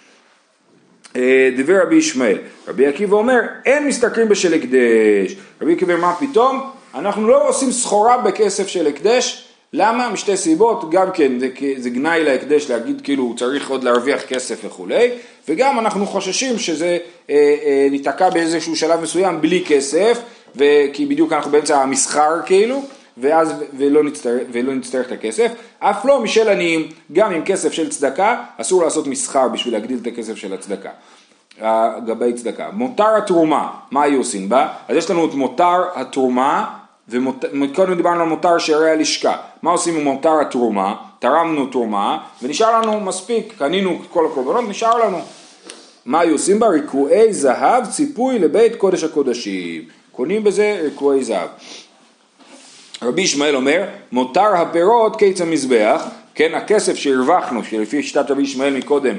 אה, 1.16 1.50
דבר 1.56 1.82
רבי 1.82 1.94
ישמעאל, 1.94 2.38
רבי 2.68 2.86
עקיבא 2.86 3.16
אומר, 3.16 3.40
אין 3.66 3.86
משתכרים 3.86 4.28
בשל 4.28 4.54
הקדש. 4.54 5.36
רבי 5.62 5.72
עקיבא 5.72 5.96
מה 5.96 6.14
פתאום? 6.20 6.70
אנחנו 6.94 7.28
לא 7.28 7.48
עושים 7.48 7.70
סחורה 7.72 8.18
בכסף 8.18 8.66
של 8.66 8.86
הקדש, 8.86 9.47
למה? 9.72 10.10
משתי 10.10 10.36
סיבות, 10.36 10.90
גם 10.90 11.10
כן 11.12 11.38
זה, 11.38 11.48
זה 11.76 11.90
גנאי 11.90 12.24
להקדש 12.24 12.70
להגיד 12.70 13.00
כאילו 13.00 13.24
הוא 13.24 13.36
צריך 13.36 13.70
עוד 13.70 13.84
להרוויח 13.84 14.22
כסף 14.22 14.60
וכולי, 14.64 15.10
וגם 15.48 15.78
אנחנו 15.78 16.06
חוששים 16.06 16.58
שזה 16.58 16.98
אה, 17.30 17.34
אה, 17.64 17.88
ניתקע 17.90 18.30
באיזשהו 18.30 18.76
שלב 18.76 19.00
מסוים 19.00 19.40
בלי 19.40 19.64
כסף, 19.66 20.20
כי 20.92 21.06
בדיוק 21.06 21.32
אנחנו 21.32 21.50
באמצע 21.50 21.82
המסחר 21.82 22.42
כאילו, 22.46 22.82
ואז 23.16 23.54
ולא 23.78 24.04
נצטרך, 24.04 24.42
ולא 24.52 24.74
נצטרך 24.74 25.06
את 25.06 25.12
הכסף, 25.12 25.52
אף 25.78 26.04
לא 26.04 26.20
משל 26.20 26.48
עניים, 26.48 26.88
גם 27.12 27.32
עם 27.32 27.44
כסף 27.44 27.72
של 27.72 27.88
צדקה, 27.88 28.42
אסור 28.56 28.82
לעשות 28.82 29.06
מסחר 29.06 29.48
בשביל 29.48 29.74
להגדיל 29.74 29.98
את 30.02 30.06
הכסף 30.06 30.36
של 30.36 30.52
הצדקה. 30.54 30.90
גבי 32.06 32.32
צדקה. 32.32 32.70
מותר 32.72 33.16
התרומה, 33.16 33.70
מה 33.90 34.02
היו 34.02 34.18
עושים 34.18 34.48
בה? 34.48 34.68
אז 34.88 34.96
יש 34.96 35.10
לנו 35.10 35.24
את 35.24 35.34
מותר 35.34 35.84
התרומה 35.94 36.74
וקודם 37.08 37.94
דיברנו 37.94 38.22
על 38.22 38.28
מותר 38.28 38.58
שערי 38.58 38.90
הלשכה. 38.90 39.36
מה 39.62 39.70
עושים 39.70 39.96
עם 39.96 40.04
מותר 40.04 40.40
התרומה? 40.40 40.94
תרמנו 41.18 41.66
תרומה 41.66 42.18
ונשאר 42.42 42.80
לנו 42.80 43.00
מספיק, 43.00 43.54
קנינו 43.58 43.98
את 44.02 44.10
כל 44.10 44.26
הקורבנות, 44.26 44.68
נשאר 44.68 44.98
לנו. 44.98 45.20
מה 46.06 46.20
היו 46.20 46.32
עושים 46.32 46.58
בה? 46.58 46.68
ריקועי 46.68 47.32
זהב, 47.32 47.86
ציפוי 47.86 48.38
לבית 48.38 48.76
קודש 48.76 49.04
הקודשים. 49.04 49.82
קונים 50.12 50.44
בזה 50.44 50.80
ריקועי 50.82 51.24
זהב. 51.24 51.48
רבי 53.02 53.22
ישמעאל 53.22 53.56
אומר, 53.56 53.84
מותר 54.12 54.56
הפירות 54.56 55.16
קיץ 55.16 55.40
המזבח, 55.40 56.02
כן, 56.34 56.54
הכסף 56.54 56.96
שהרווחנו, 56.96 57.64
שלפי 57.64 58.02
שיטת 58.02 58.30
רבי 58.30 58.42
ישמעאל 58.42 58.76
מקודם, 58.76 59.16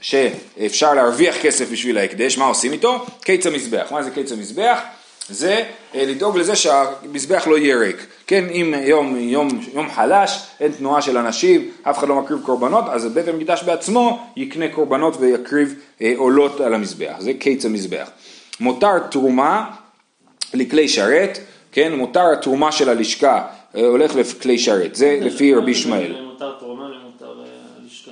שאפשר 0.00 0.94
להרוויח 0.94 1.36
כסף 1.42 1.70
בשביל 1.70 1.98
ההקדש, 1.98 2.38
מה 2.38 2.44
עושים 2.44 2.72
איתו? 2.72 3.06
קיץ 3.20 3.46
המזבח. 3.46 3.86
מה 3.90 4.02
זה 4.02 4.10
קיץ 4.10 4.32
המזבח? 4.32 4.78
זה 5.28 5.62
אה, 5.94 6.04
לדאוג 6.04 6.38
לזה 6.38 6.56
שהמזבח 6.56 7.46
לא 7.46 7.58
יהיה 7.58 7.76
ריק. 7.76 8.06
כן, 8.26 8.44
אם 8.50 8.74
יום, 8.82 9.16
יום, 9.16 9.48
יום 9.74 9.90
חלש, 9.90 10.38
אין 10.60 10.72
תנועה 10.72 11.02
של 11.02 11.18
אנשים, 11.18 11.70
אף 11.82 11.98
אחד 11.98 12.08
לא 12.08 12.14
מקריב 12.14 12.40
קורבנות, 12.42 12.84
אז 12.90 13.06
בית 13.06 13.28
המקדש 13.28 13.62
בעצמו 13.62 14.26
יקנה 14.36 14.68
קורבנות 14.68 15.16
ויקריב 15.20 15.74
אה, 16.02 16.12
עולות 16.16 16.60
על 16.60 16.74
המזבח. 16.74 17.14
זה 17.18 17.32
קיץ 17.34 17.64
המזבח. 17.64 18.10
מותר 18.60 18.98
תרומה 18.98 19.70
לכלי 20.54 20.88
שרת, 20.88 21.38
כן, 21.72 21.94
מותר 21.94 22.32
התרומה 22.32 22.72
של 22.72 22.88
הלשכה 22.88 23.46
אה, 23.76 23.86
הולך 23.86 24.16
לכלי 24.16 24.58
שרת, 24.58 24.94
זה 24.94 25.18
לפי 25.20 25.54
רבי 25.54 25.70
ישמעאל. 25.70 26.22
מותר 26.22 26.52
תרומה 26.58 26.88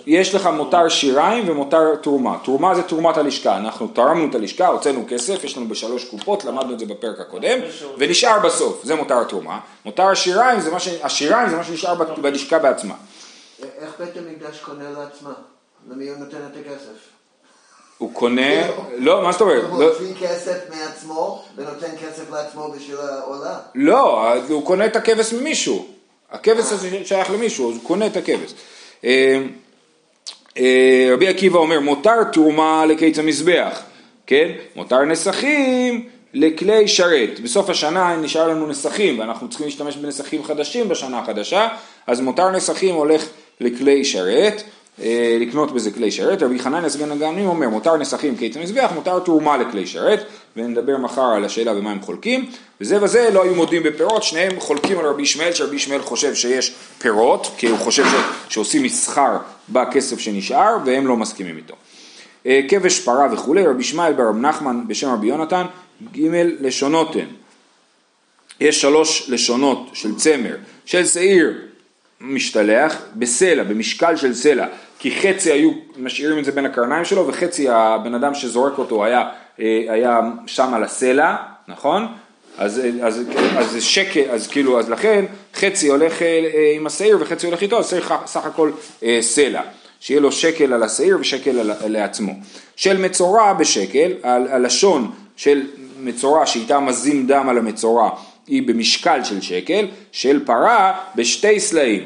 יש 0.06 0.34
לך 0.34 0.46
מותר 0.46 0.88
שיריים 0.88 1.48
ומותר 1.48 1.94
תרומה. 1.94 2.38
תרומה 2.44 2.74
זה 2.74 2.82
תרומת 2.82 3.16
הלשכה, 3.16 3.56
אנחנו 3.56 3.88
תרמנו 3.88 4.30
את 4.30 4.34
הלשכה, 4.34 4.66
הוצאנו 4.66 5.04
כסף, 5.08 5.44
יש 5.44 5.56
לנו 5.56 5.68
בשלוש 5.68 6.04
קופות, 6.04 6.44
למדנו 6.44 6.72
את 6.72 6.78
זה 6.78 6.86
בפרק 6.86 7.20
הקודם, 7.20 7.58
ונשאר 7.98 8.38
בסוף, 8.38 8.80
זה 8.84 8.94
מותר 8.94 9.20
התרומה. 9.20 9.60
מותר 9.84 10.06
השיריים 10.06 10.60
זה 10.60 10.70
מה, 10.70 10.80
ש... 10.80 10.88
השיריים 11.02 11.48
זה 11.48 11.56
מה 11.56 11.64
שנשאר 11.64 11.94
בלשכה 12.20 12.58
בעצמה. 12.58 12.94
איך 13.78 13.90
בית 13.98 14.16
המקדש 14.16 14.60
קונה 14.60 14.90
לעצמה? 14.90 15.32
למי 15.90 16.08
הוא 16.08 16.18
נותן 16.18 16.36
את 16.36 16.56
הכסף? 16.60 17.16
הוא 17.98 18.14
קונה, 18.14 18.68
לא, 18.96 19.22
מה 19.22 19.32
זאת 19.32 19.40
אומרת? 19.40 19.64
הוא 19.70 19.84
מוציא 19.84 20.14
כסף 20.20 20.58
מעצמו 20.70 21.44
ונותן 21.56 21.96
כסף 22.02 22.30
לעצמו 22.32 22.72
בשביל 22.76 22.96
העולה? 22.96 23.58
לא, 23.74 24.32
הוא 24.48 24.66
קונה 24.66 24.86
את 24.86 24.96
הכבש 24.96 25.32
ממישהו. 25.32 25.86
הכבש 26.30 26.72
הזה 26.72 27.04
שייך 27.04 27.30
למישהו, 27.30 27.70
אז 27.70 27.76
הוא 27.76 27.84
קונה 27.84 28.06
את 28.06 28.16
הכבש. 28.16 28.54
אה, 30.58 31.08
רבי 31.12 31.28
עקיבא 31.28 31.58
אומר 31.58 31.80
מותר 31.80 32.24
תרומה 32.24 32.86
לקיץ 32.86 33.18
המזבח, 33.18 33.82
כן? 34.26 34.48
מותר 34.76 35.04
נסכים 35.04 36.04
לכלי 36.34 36.88
שרת. 36.88 37.40
בסוף 37.40 37.70
השנה 37.70 38.16
נשאר 38.16 38.48
לנו 38.48 38.66
נסכים 38.66 39.18
ואנחנו 39.18 39.48
צריכים 39.48 39.66
להשתמש 39.66 39.96
בנסכים 39.96 40.44
חדשים 40.44 40.88
בשנה 40.88 41.18
החדשה, 41.18 41.68
אז 42.06 42.20
מותר 42.20 42.50
נסכים 42.50 42.94
הולך 42.94 43.28
לכלי 43.60 44.04
שרת, 44.04 44.62
אה, 45.02 45.36
לקנות 45.40 45.72
בזה 45.72 45.90
כלי 45.90 46.10
שרת. 46.10 46.42
רבי 46.42 46.58
חנניה 46.58 46.88
סגן 46.88 47.12
הגאונים 47.12 47.46
אומר 47.46 47.68
מותר 47.68 47.96
נסכים 47.96 48.36
קיץ 48.36 48.56
המזבח, 48.56 48.90
מותר 48.94 49.18
תרומה 49.18 49.56
לכלי 49.56 49.86
שרת, 49.86 50.24
ונדבר 50.56 50.96
מחר 50.96 51.22
על 51.22 51.44
השאלה 51.44 51.74
במה 51.74 51.90
הם 51.90 52.00
חולקים. 52.00 52.50
וזה 52.80 53.02
וזה 53.02 53.30
לא 53.32 53.42
היו 53.42 53.54
מודים 53.54 53.82
בפירות, 53.82 54.22
שניהם 54.22 54.60
חולקים 54.60 54.98
על 54.98 55.06
רבי 55.06 55.22
ישמעאל, 55.22 55.52
שרבי 55.52 55.76
ישמעאל 55.76 56.02
חושב 56.02 56.34
שיש 56.34 56.74
פירות, 56.98 57.50
כי 57.58 57.66
הוא 57.66 57.78
חושב 57.78 58.04
ש... 58.04 58.14
שעושים 58.48 58.82
מסחר 58.82 59.36
בכסף 59.68 60.18
שנשאר, 60.18 60.76
והם 60.84 61.06
לא 61.06 61.16
מסכימים 61.16 61.56
איתו. 61.56 61.74
אה, 62.46 62.60
כבש 62.68 63.00
פרה 63.00 63.26
וכולי, 63.32 63.66
רבי 63.66 63.80
ישמעאל 63.80 64.12
ברב 64.12 64.36
נחמן 64.36 64.84
בשם 64.88 65.10
רבי 65.12 65.26
יונתן, 65.26 65.66
ג' 66.16 66.26
לשונות 66.60 67.16
הן. 67.16 67.28
יש 68.60 68.80
שלוש 68.80 69.26
לשונות 69.28 69.90
של 69.92 70.16
צמר, 70.16 70.56
של 70.84 71.06
שעיר 71.06 71.58
משתלח, 72.20 72.96
בסלע, 73.14 73.62
במשקל 73.62 74.16
של 74.16 74.34
סלע, 74.34 74.66
כי 74.98 75.20
חצי 75.20 75.52
היו 75.52 75.70
משאירים 75.96 76.38
את 76.38 76.44
זה 76.44 76.52
בין 76.52 76.66
הקרניים 76.66 77.04
שלו, 77.04 77.28
וחצי 77.28 77.68
הבן 77.68 78.14
אדם 78.14 78.34
שזורק 78.34 78.78
אותו 78.78 79.04
היה, 79.04 79.28
היה 79.58 80.20
שם 80.46 80.74
על 80.74 80.84
הסלע, 80.84 81.36
נכון? 81.68 82.06
אז, 82.58 82.82
אז, 83.02 83.22
אז 83.56 83.70
זה 83.70 83.80
שקל, 83.80 84.30
אז 84.30 84.46
כאילו, 84.46 84.78
אז 84.78 84.90
לכן 84.90 85.24
חצי 85.54 85.88
הולך 85.88 86.22
אה, 86.22 86.26
אה, 86.26 86.72
עם 86.76 86.86
השעיר 86.86 87.18
וחצי 87.20 87.46
הולך 87.46 87.62
איתו, 87.62 87.78
אז 87.78 87.88
צריך 87.88 88.14
סך 88.26 88.46
הכל 88.46 88.70
אה, 89.02 89.18
סלע, 89.20 89.60
שיהיה 90.00 90.20
לו 90.20 90.32
שקל 90.32 90.72
על 90.72 90.82
השעיר 90.82 91.18
ושקל 91.20 91.58
על, 91.58 91.72
לעצמו. 91.86 92.32
של 92.76 92.96
מצורע 92.96 93.52
בשקל, 93.52 94.12
הלשון 94.22 95.10
של 95.36 95.62
מצורע 96.00 96.46
שאיתה 96.46 96.80
מזים 96.80 97.26
דם 97.26 97.48
על 97.48 97.58
המצורע 97.58 98.10
היא 98.46 98.62
במשקל 98.68 99.24
של 99.24 99.40
שקל, 99.40 99.86
של 100.12 100.44
פרה 100.44 100.92
בשתי 101.14 101.60
סלעים. 101.60 102.02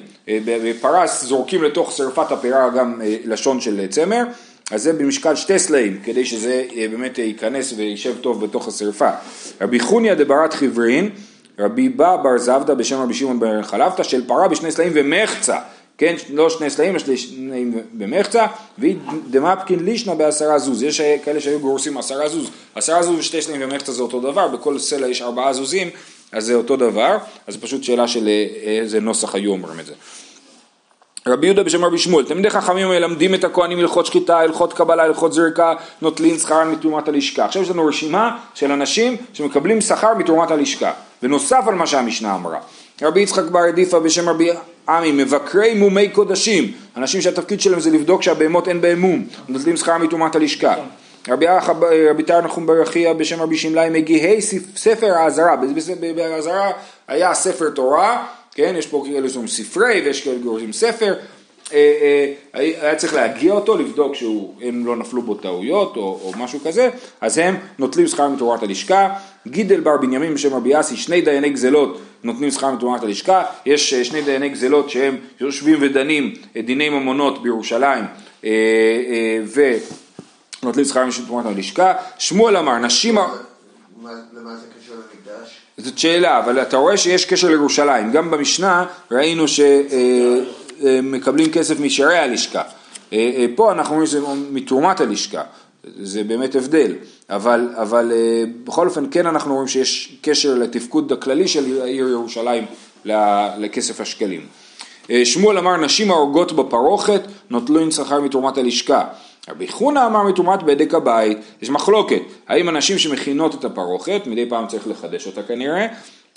בפרה 0.47 1.07
זורקים 1.07 1.63
לתוך 1.63 1.93
שרפת 1.93 2.33
הפרה 2.33 2.71
גם 2.71 3.01
לשון 3.25 3.61
של 3.61 3.87
צמר, 3.87 4.23
אז 4.71 4.83
זה 4.83 4.93
במשקל 4.93 5.35
שתי 5.35 5.59
סלעים, 5.59 6.01
כדי 6.05 6.25
שזה 6.25 6.65
אה, 6.77 6.87
באמת 6.91 7.19
ייכנס 7.19 7.73
וישב 7.77 8.15
טוב 8.21 8.45
בתוך 8.45 8.69
השרפה. 8.69 9.11
רבי 9.61 9.81
חוניה 9.81 10.15
דברת 10.15 10.55
חברין, 10.55 11.11
רבי 11.59 11.89
בא 11.89 12.17
בר 12.17 12.39
זבדא 12.39 12.75
בשם 12.75 13.03
רבי 13.03 13.15
שמעון 13.15 13.41
בן 13.41 13.63
חלבתא 13.63 14.03
של 14.03 14.27
פרה 14.27 14.49
בשני 14.49 14.73
סלעים 14.73 14.93
ומחצה, 14.95 15.59
כן, 15.99 16.15
לא 16.31 16.51
שני 16.51 16.71
סלעים, 16.71 16.97
יש 16.97 17.03
סלעים 17.03 17.83
במחצה, 17.93 18.47
והיא 18.79 18.97
דמפקין 19.31 19.85
לישנה 19.85 20.15
בעשרה 20.15 20.59
זוז, 20.59 20.83
יש 20.83 21.01
כאלה 21.01 21.41
שהיו 21.41 21.61
גורסים 21.61 21.99
עשרה 21.99 22.29
זוז, 22.29 22.51
עשרה 22.75 23.03
זוז 23.03 23.19
ושתי 23.19 23.43
סלעים 23.43 23.63
ומחצה 23.65 23.93
זה 23.93 24.03
אותו 24.03 24.21
דבר, 24.21 24.49
בכל 24.49 24.79
סלע 24.79 25.09
יש 25.09 25.23
ארבעה 25.23 25.53
זוזים, 25.53 25.91
אז 26.33 26.45
זה 26.45 26.55
אותו 26.55 26.77
דבר, 26.77 27.17
אז 27.47 27.57
פשוט 27.57 27.85
שאלה 27.85 28.09
של 28.09 28.29
אה, 28.29 28.47
איזה 28.81 29.01
נוסח 29.01 29.35
היו 29.35 29.51
אומרים 29.51 29.81
את 29.81 29.87
זה. 29.87 29.93
רבי 31.27 31.47
יהודה 31.47 31.63
בשם 31.63 31.85
רבי 31.85 31.99
שמואל, 31.99 32.25
תלמידי 32.25 32.51
חכמים 32.51 32.89
מלמדים 32.89 33.35
את 33.35 33.45
הכהנים 33.45 33.79
הלכות 33.79 34.07
שחיטה, 34.07 34.39
הלכות 34.39 34.73
קבלה, 34.73 35.03
הלכות 35.03 35.33
זריקה, 35.33 35.75
נוטלין 36.03 36.39
שכרן 36.39 36.71
מתרומת 36.71 37.09
הלשכה. 37.09 37.45
עכשיו 37.45 37.63
יש 37.63 37.71
לנו 37.71 37.87
רשימה 37.87 38.37
של 38.55 38.73
אנשים 38.73 39.17
שמקבלים 39.33 39.81
שכר 39.81 40.15
מתרומת 40.15 40.51
הלשכה, 40.51 40.93
ונוסף 41.23 41.65
על 41.67 41.75
מה 41.75 41.87
שהמשנה 41.87 42.35
אמרה. 42.35 42.59
רבי 43.03 43.21
יצחק 43.21 43.45
בר 43.45 43.61
עדיפה 43.61 44.01
בשם 44.01 44.29
רבי 44.29 44.51
עמי, 44.89 45.13
מבקרי 45.13 45.75
מומי 45.75 46.09
קודשים, 46.09 46.73
אנשים 46.97 47.21
שהתפקיד 47.21 47.61
שלהם 47.61 47.81
זה 47.81 47.91
לבדוק 47.91 48.23
שהבהמות 48.23 48.69
אין 48.69 48.81
בהם 48.81 49.01
מום, 49.01 49.25
נוטלים 49.49 49.77
שכר 49.77 49.99
מתרומת 49.99 50.37
הלשכה. 50.37 50.75
רבי, 51.29 51.47
רבי 52.11 52.23
תר 52.23 52.41
נחום 52.41 52.67
בר 52.67 52.83
אחיה 52.83 53.15
בשם 53.15 53.41
רבי 53.41 53.57
שמלאי 53.57 53.91
מגיהי 53.91 54.41
ספר 54.77 55.15
האזהרה, 55.15 55.57
באזהרה 56.17 56.71
היה 57.09 57.35
ספר 57.35 57.71
תורה 57.71 58.27
כן? 58.61 58.75
יש 58.79 58.87
פה 58.87 59.05
כאלה 59.07 59.29
שאומרים 59.29 59.49
ספרי 59.49 60.03
ויש 60.05 60.25
כאלה 60.25 60.37
שאומרים 60.43 60.73
ספר. 60.73 61.15
אה, 61.73 62.33
אה, 62.55 62.71
היה 62.81 62.97
צריך 62.97 63.15
להגיע 63.15 63.53
אותו, 63.53 63.77
לבדוק 63.77 64.15
שהם 64.15 64.87
לא 64.87 64.97
נפלו 64.97 65.23
בו 65.23 65.35
טעויות 65.35 65.97
או, 65.97 66.21
או 66.23 66.33
משהו 66.39 66.61
כזה, 66.65 66.91
אז 67.21 67.39
הם 67.39 67.57
נוטלים 67.79 68.07
שכר 68.07 68.29
מתורת 68.29 68.63
הלשכה. 68.63 69.09
גידל 69.47 69.81
בר 69.81 69.97
בנימין 69.97 70.35
בשם 70.35 70.55
רבי 70.55 70.81
אסי, 70.81 70.97
שני 70.97 71.21
דייני 71.21 71.51
גזלות 71.51 72.01
נותנים 72.25 72.51
שכר 72.51 72.71
מתורת 72.71 73.03
הלשכה. 73.03 73.43
יש 73.67 73.95
אה, 73.95 74.05
שני 74.05 74.23
דייני 74.23 74.49
גזלות 74.49 74.91
שהם 74.91 75.17
יושבים 75.41 75.79
ודנים 75.81 76.35
דיני 76.65 76.89
ממונות 76.89 77.43
בירושלים 77.43 78.05
ונוטלים 80.63 80.85
שכר 80.85 81.07
מתורת 81.25 81.47
הלשכה. 81.47 81.93
שמואל 82.19 82.57
אמר, 82.57 82.79
נשים... 82.79 83.15
למה 83.15 84.57
זה 84.57 84.67
קשור 84.79 84.97
למקדש? 84.97 85.61
זאת 85.85 85.99
שאלה, 85.99 86.39
אבל 86.39 86.63
אתה 86.63 86.77
רואה 86.77 86.97
שיש 86.97 87.25
קשר 87.25 87.49
לירושלים. 87.49 88.13
גם 88.13 88.31
במשנה 88.31 88.85
ראינו 89.11 89.45
שמקבלים 89.49 91.47
אה, 91.47 91.53
אה, 91.53 91.59
כסף 91.59 91.81
משערי 91.81 92.19
הלשכה. 92.19 92.63
אה, 93.13 93.47
פה 93.55 93.73
אנחנו 93.73 93.95
רואים 93.95 94.07
שזה 94.07 94.21
מתרומת 94.51 95.01
הלשכה. 95.01 95.43
זה 96.03 96.25
באמת 96.25 96.55
הבדל, 96.55 96.93
אבל, 97.31 97.69
אבל 97.77 98.13
בכל 98.65 98.89
אופן 98.89 99.05
כן 99.11 99.27
אנחנו 99.27 99.55
רואים 99.55 99.69
שיש 99.69 100.17
קשר 100.23 100.55
לתפקוד 100.55 101.13
הכללי 101.13 101.49
של 101.49 101.83
העיר 101.83 102.09
ירושלים 102.09 102.65
לכסף 103.59 104.01
השקלים. 104.01 104.41
שמואל 105.25 105.59
אמר 105.59 105.77
נשים 105.77 106.11
ההורגות 106.11 106.53
בפרוכת 106.53 107.21
נוטלו 107.51 107.93
שכר 107.93 108.21
מתרומת 108.21 108.59
הלשכה. 108.59 109.05
רבי 109.49 109.69
חונה 109.69 110.07
אמר 110.07 110.23
מתרומת 110.23 110.63
בדק 110.63 110.95
הבית, 110.95 111.39
יש 111.63 111.71
מחלוקת, 111.71 112.23
האם 112.49 112.69
הנשים 112.69 112.99
שמכינות 112.99 113.55
את 113.55 113.65
הפרוכת, 113.65 114.23
מדי 114.27 114.49
פעם 114.49 114.67
צריך 114.67 114.87
לחדש 114.89 115.27
אותה 115.27 115.43
כנראה, 115.43 115.87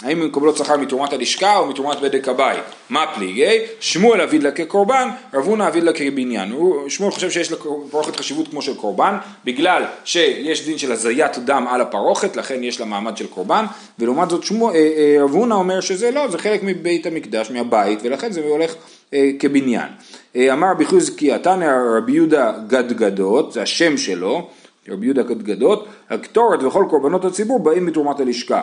האם 0.02 0.22
הן 0.22 0.28
מקבלות 0.28 0.58
שכר 0.58 0.78
מתרומת 0.78 1.14
הלשכה 1.14 1.58
או 1.58 1.68
מתרומת 1.68 2.00
בדק 2.00 2.28
הבית? 2.28 2.64
מה 2.90 3.06
פליגי? 3.16 3.58
שמואל 3.80 4.22
אביד 4.22 4.44
לה 4.44 4.52
כקורבן, 4.52 5.10
רב 5.34 5.46
הונא 5.46 5.68
אביד 5.68 5.84
לה 5.84 5.94
כבניין. 5.94 6.56
שמואל 6.88 7.12
חושב 7.12 7.32
שיש 7.32 7.52
לפרוכת 7.52 8.16
חשיבות 8.16 8.48
כמו 8.48 8.62
של 8.62 8.76
קורבן, 8.76 9.18
בגלל 9.46 9.84
שיש 10.06 10.66
דין 10.66 10.78
של 10.78 10.92
הזיית 10.92 11.38
דם 11.38 11.68
על 11.70 11.82
הפרוכת, 11.82 12.36
לכן 12.36 12.64
יש 12.64 12.80
לה 12.80 12.86
מעמד 12.86 13.18
של 13.18 13.28
קורבן, 13.28 13.66
ולעומת 14.00 14.30
זאת 14.30 14.44
אה, 14.52 14.76
אה, 14.76 15.24
רב 15.24 15.32
הונא 15.32 15.54
אומר 15.54 15.82
שזה 15.82 16.12
לא, 16.12 16.28
זה 16.28 16.38
חלק 16.38 16.60
מבית 16.64 17.06
המקדש, 17.06 17.52
מהבית, 17.52 18.00
ולכן 18.04 18.32
זה 18.32 18.42
הולך 18.42 18.76
אה, 19.14 19.30
כבניין. 19.40 19.88
אמר 20.36 20.68
רבי 20.72 20.86
חוזקי, 20.86 21.40
תנא 21.44 21.66
רבי 21.98 22.12
יהודה 22.12 22.54
גדגדות, 22.68 23.54
זה 23.54 23.62
השם 23.62 23.98
שלו, 23.98 24.48
רבי 24.90 25.06
יהודה 25.06 25.24
גדגדות, 25.24 25.88
הקטורת 26.10 26.64
וכל 26.64 26.86
קורבנות 26.90 27.26
הציבור 27.26 27.60
באים 27.60 27.86
מתרומת 27.86 28.20
הלשכה. 28.20 28.62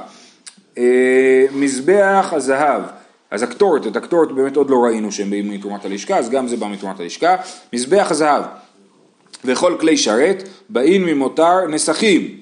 אה, 0.81 1.45
מזבח 1.53 2.29
הזהב, 2.33 2.83
אז 3.31 3.43
הקטורת, 3.43 3.87
את 3.87 3.97
הקטורת 3.97 4.33
באמת 4.33 4.57
עוד 4.57 4.71
לא 4.71 4.77
ראינו 4.85 5.13
שהם 5.13 5.31
באים 5.31 5.51
מתרומת 5.51 5.85
הלשכה, 5.85 6.19
אז 6.19 6.31
גם 6.31 6.49
זה 6.49 6.57
בא 6.57 6.69
מתרומת 6.69 7.01
הלשכה. 7.01 7.37
מזבח 7.73 8.07
הזהב 8.11 8.43
וכל 9.45 9.77
כלי 9.81 9.97
שרת 9.97 10.49
באים 10.69 11.07
ממותר 11.07 11.67
נסכים, 11.69 12.41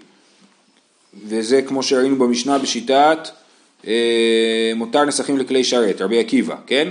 וזה 1.26 1.62
כמו 1.62 1.82
שראינו 1.82 2.16
במשנה 2.16 2.58
בשיטת 2.58 3.28
אה, 3.86 4.72
מותר 4.76 5.04
נסכים 5.04 5.38
לכלי 5.38 5.64
שרת, 5.64 6.00
רבי 6.00 6.20
עקיבא, 6.20 6.56
כן? 6.66 6.88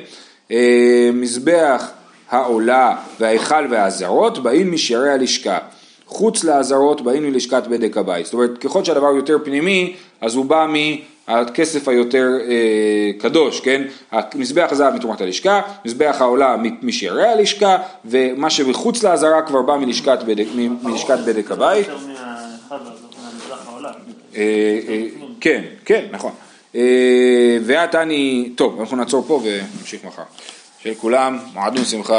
אה, 0.52 1.10
מזבח 1.14 1.90
העולה 2.30 2.96
וההיכל 3.20 3.68
והעזרות 3.70 4.44
באים 4.44 4.72
משערי 4.72 5.10
הלשכה. 5.10 5.58
חוץ 6.06 6.44
לעזרות 6.44 7.02
באים 7.02 7.24
מלשכת 7.24 7.64
בדק 7.70 7.98
הבית. 7.98 8.26
זאת 8.26 8.34
אומרת, 8.34 8.58
ככל 8.58 8.84
שהדבר 8.84 9.16
יותר 9.16 9.38
פנימי, 9.44 9.96
אז 10.22 10.36
הוא 10.36 10.46
בא 10.46 10.66
מהכסף 11.28 11.88
היותר 11.88 12.28
אה, 12.50 13.12
קדוש, 13.20 13.60
כן? 13.60 13.82
מזבח 14.36 14.68
הזהב 14.72 14.94
מתרומת 14.94 15.22
הלשכה, 15.22 15.62
מזבח 15.86 16.16
העולה 16.20 16.56
משערי 16.82 17.28
הלשכה, 17.28 17.78
ומה 18.06 18.50
שמחוץ 18.50 19.04
לעזרה 19.04 19.42
כבר 19.42 19.62
בא 19.62 19.76
מלשכת 19.78 20.20
בדק, 20.26 20.46
מלשכת 20.84 21.20
בדק 21.28 21.52
הבית. 21.52 21.88
אה, 24.36 24.42
אה, 24.88 25.06
כן, 25.42 25.64
כן, 25.86 26.06
נכון. 26.12 26.32
ואת 27.66 27.96
אני, 27.96 28.52
טוב, 28.56 28.80
אנחנו 28.80 28.98
נעצור 28.98 29.24
פה 29.28 29.42
ונמשיך 29.44 30.06
מחר. 30.06 30.24
של 30.84 30.94
כולם, 30.94 31.40
מועדון 31.54 31.86
שמחה. 31.86 32.16